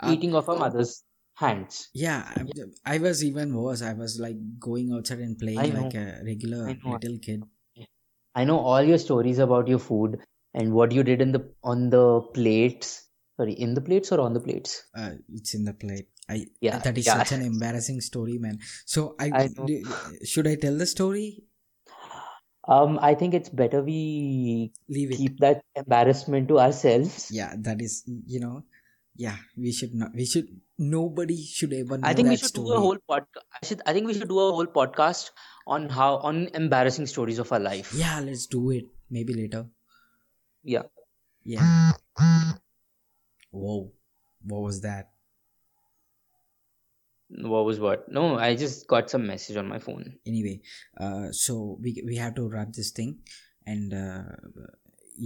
Uh, 0.00 0.10
Eating 0.12 0.34
off 0.34 0.48
our 0.48 0.58
mother's 0.58 1.04
hands. 1.34 1.88
yeah 1.94 2.22
I, 2.86 2.94
I 2.94 2.98
was 2.98 3.24
even 3.24 3.54
worse. 3.56 3.82
I 3.82 3.92
was 3.92 4.18
like 4.20 4.36
going 4.58 4.92
outside 4.92 5.18
and 5.20 5.38
playing 5.38 5.74
like 5.74 5.94
a 5.94 6.20
regular 6.24 6.76
little 6.84 7.18
kid. 7.18 7.42
I 8.34 8.44
know 8.44 8.58
all 8.58 8.82
your 8.82 8.98
stories 8.98 9.38
about 9.38 9.68
your 9.68 9.78
food 9.78 10.18
and 10.54 10.72
what 10.72 10.92
you 10.92 11.02
did 11.02 11.20
in 11.20 11.32
the 11.32 11.52
on 11.62 11.90
the 11.90 12.20
plates. 12.34 13.08
Sorry, 13.36 13.52
in 13.52 13.74
the 13.74 13.80
plates 13.80 14.12
or 14.12 14.20
on 14.20 14.32
the 14.32 14.40
plates? 14.40 14.84
uh, 14.96 15.10
it's 15.32 15.54
in 15.54 15.64
the 15.64 15.72
plate. 15.74 16.08
I 16.28 16.46
Yeah, 16.60 16.78
that 16.78 16.96
is 16.98 17.06
yeah. 17.06 17.18
such 17.18 17.32
an 17.32 17.42
embarrassing 17.42 18.00
story 18.00 18.38
man. 18.38 18.60
So 18.86 19.16
i, 19.18 19.30
I 19.34 19.48
do- 19.48 19.84
should 20.24 20.46
i 20.46 20.54
tell 20.54 20.76
the 20.76 20.86
story? 20.86 21.42
Um, 22.66 22.98
I 23.02 23.14
think 23.14 23.34
it's 23.34 23.50
better 23.50 23.82
we 23.82 24.72
leave 24.88 25.10
it. 25.12 25.16
keep 25.16 25.38
that 25.40 25.62
embarrassment 25.76 26.48
to 26.48 26.58
ourselves. 26.60 27.28
yeah 27.30 27.54
that 27.58 27.82
is 27.82 28.04
you 28.26 28.40
know 28.40 28.62
yeah 29.16 29.36
we 29.56 29.70
should 29.70 29.94
not 29.94 30.14
we 30.14 30.24
should 30.24 30.48
nobody 30.78 31.36
should 31.42 31.72
ever 31.72 31.98
I 32.02 32.12
think 32.14 32.28
we 32.28 32.36
should 32.36 32.48
story 32.48 32.66
do 32.68 32.74
a 32.74 32.80
whole 32.80 32.98
podcast. 33.10 33.44
I 33.62 33.66
should. 33.66 33.82
I 33.86 33.92
think 33.92 34.06
we 34.06 34.14
should 34.14 34.28
do 34.28 34.38
a 34.40 34.52
whole 34.52 34.66
podcast 34.66 35.30
on 35.66 35.88
how 35.88 36.16
on 36.18 36.48
embarrassing 36.54 37.06
stories 37.06 37.38
of 37.38 37.52
our 37.52 37.60
life. 37.60 37.92
yeah 37.94 38.20
let's 38.20 38.46
do 38.46 38.70
it 38.70 38.86
maybe 39.10 39.34
later 39.34 39.66
Yeah. 40.62 40.82
yeah 41.44 41.92
whoa 43.50 43.92
what 44.52 44.62
was 44.62 44.80
that 44.82 45.10
What 47.52 47.64
was 47.66 47.80
what? 47.80 48.02
No, 48.16 48.36
I 48.38 48.54
just 48.54 48.86
got 48.86 49.10
some 49.10 49.26
message 49.26 49.56
on 49.56 49.68
my 49.68 49.78
phone. 49.84 50.02
anyway 50.26 50.60
uh 51.00 51.32
so 51.32 51.78
we 51.82 51.92
we 52.08 52.16
have 52.16 52.34
to 52.36 52.48
wrap 52.48 52.72
this 52.72 52.90
thing 52.98 53.18
and 53.66 53.94
uh 53.94 54.22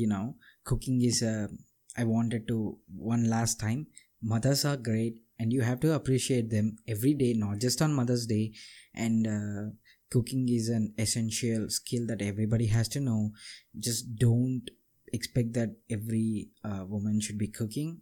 you 0.01 0.07
know 0.13 0.35
cooking 0.65 1.03
is 1.11 1.23
uh 1.23 1.49
i 1.97 2.05
wanted 2.05 2.47
to 2.53 2.79
one 3.13 3.25
last 3.35 3.61
time 3.65 3.87
mothers 4.23 4.65
are 4.71 4.77
great 4.77 5.19
and 5.39 5.53
you 5.53 5.61
have 5.63 5.81
to 5.81 5.93
appreciate 5.95 6.51
them 6.51 6.77
every 6.89 7.15
day 7.15 7.33
not 7.35 7.59
just 7.59 7.81
on 7.83 7.93
mother's 7.95 8.27
day 8.27 8.53
and 8.95 9.27
uh, 9.27 9.71
cooking 10.11 10.49
is 10.49 10.69
an 10.69 10.93
essential 10.99 11.69
skill 11.71 12.07
that 12.07 12.23
everybody 12.23 12.67
has 12.67 12.89
to 12.89 13.01
know 13.01 13.31
just 13.79 14.17
don't 14.17 14.71
expect 15.13 15.53
that 15.55 15.71
every 15.91 16.49
uh, 16.65 16.85
woman 16.87 17.21
should 17.21 17.39
be 17.39 17.49
cooking 17.49 18.01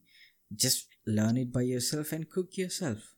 just 0.55 0.89
learn 1.07 1.37
it 1.37 1.53
by 1.53 1.63
yourself 1.63 2.13
and 2.13 2.29
cook 2.31 2.57
yourself. 2.57 3.15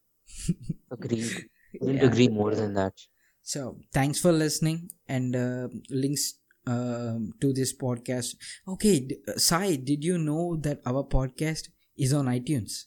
Couldn't 1.00 1.46
Yeah. 1.80 2.02
agree 2.02 2.28
more 2.28 2.54
than 2.54 2.74
that. 2.74 2.94
So 3.42 3.78
thanks 3.92 4.20
for 4.20 4.32
listening 4.32 4.90
and 5.08 5.36
uh, 5.36 5.68
links 5.90 6.34
um 6.66 7.32
to 7.40 7.52
this 7.52 7.72
podcast. 7.76 8.36
Okay, 8.66 9.00
d- 9.00 9.16
uh, 9.28 9.38
Sai, 9.38 9.76
did 9.76 10.04
you 10.04 10.18
know 10.18 10.56
that 10.56 10.80
our 10.86 11.04
podcast 11.04 11.68
is 11.96 12.12
on 12.12 12.26
iTunes? 12.26 12.84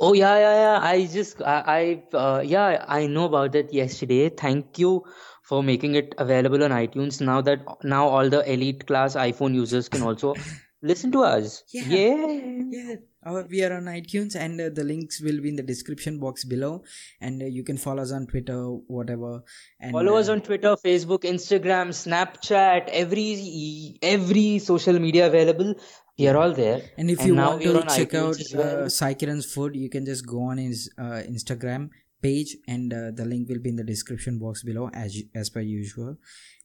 Oh 0.00 0.12
yeah, 0.12 0.36
yeah, 0.38 0.54
yeah. 0.54 0.80
I 0.82 1.06
just, 1.06 1.40
I, 1.40 2.02
I 2.12 2.16
uh, 2.16 2.40
yeah, 2.40 2.84
I 2.88 3.06
know 3.06 3.26
about 3.26 3.52
that 3.52 3.72
yesterday. 3.72 4.28
Thank 4.28 4.78
you 4.78 5.04
for 5.44 5.62
making 5.62 5.94
it 5.94 6.14
available 6.18 6.64
on 6.64 6.70
iTunes. 6.70 7.20
Now 7.20 7.40
that 7.42 7.60
now 7.84 8.08
all 8.08 8.28
the 8.28 8.50
elite 8.50 8.86
class 8.86 9.14
iPhone 9.14 9.54
users 9.54 9.88
can 9.88 10.02
also 10.02 10.34
listen 10.82 11.12
to 11.12 11.22
us. 11.22 11.62
Yeah. 11.72 11.84
Yeah. 11.86 12.54
Yeah, 12.70 12.96
our, 13.24 13.46
we 13.48 13.62
are 13.62 13.72
on 13.72 13.84
iTunes, 13.84 14.34
and 14.34 14.60
uh, 14.60 14.68
the 14.74 14.84
links 14.84 15.20
will 15.20 15.40
be 15.40 15.48
in 15.48 15.56
the 15.56 15.62
description 15.62 16.18
box 16.18 16.44
below. 16.44 16.82
And 17.20 17.42
uh, 17.42 17.46
you 17.46 17.62
can 17.62 17.76
follow 17.78 18.02
us 18.02 18.12
on 18.12 18.26
Twitter, 18.26 18.60
whatever. 18.98 19.42
And 19.80 19.92
Follow 19.92 20.16
us 20.16 20.28
uh, 20.28 20.32
on 20.32 20.40
Twitter, 20.40 20.76
Facebook, 20.84 21.20
Instagram, 21.20 21.88
Snapchat, 22.02 22.88
every 22.88 23.98
every 24.02 24.58
social 24.58 24.98
media 24.98 25.26
available. 25.26 25.74
Are 26.18 26.36
all 26.36 26.52
there. 26.52 26.82
And 26.96 27.10
if 27.10 27.20
And 27.20 27.28
you 27.28 27.34
want 27.34 27.62
to 27.62 27.82
check 27.96 28.14
out 28.14 28.40
uh, 28.54 28.88
Sai 28.88 29.14
Kiran's 29.14 29.46
food, 29.46 29.74
you 29.74 29.90
can 29.90 30.04
just 30.04 30.26
go 30.26 30.42
on 30.44 30.58
his 30.58 30.90
uh, 30.96 31.22
Instagram 31.28 31.90
page, 32.22 32.56
and 32.68 32.92
uh, 32.92 33.10
the 33.12 33.24
link 33.24 33.48
will 33.48 33.58
be 33.58 33.70
in 33.70 33.76
the 33.76 33.84
description 33.84 34.38
box 34.38 34.62
below, 34.62 34.90
as 34.94 35.16
as 35.34 35.50
per 35.50 35.60
usual. 35.60 36.16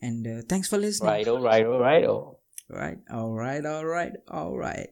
And 0.01 0.27
uh, 0.27 0.41
thanks 0.47 0.67
for 0.67 0.77
listening. 0.77 1.09
Righto, 1.09 1.41
righto, 1.41 1.79
righto. 1.79 2.39
Right. 2.69 2.99
All 3.11 3.33
right. 3.33 3.65
All 3.65 3.85
right. 3.85 4.13
All 4.27 4.55
right. 4.55 4.89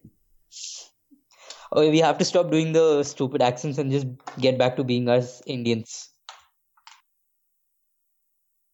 Oh, 1.72 1.90
we 1.90 2.00
have 2.00 2.18
to 2.18 2.26
stop 2.26 2.50
doing 2.50 2.74
the 2.74 3.04
stupid 3.04 3.42
accents 3.42 3.78
and 3.78 3.92
just 3.92 4.08
get 4.40 4.58
back 4.58 4.76
to 4.78 4.84
being 4.84 5.08
us 5.10 5.42
Indians. 5.46 6.07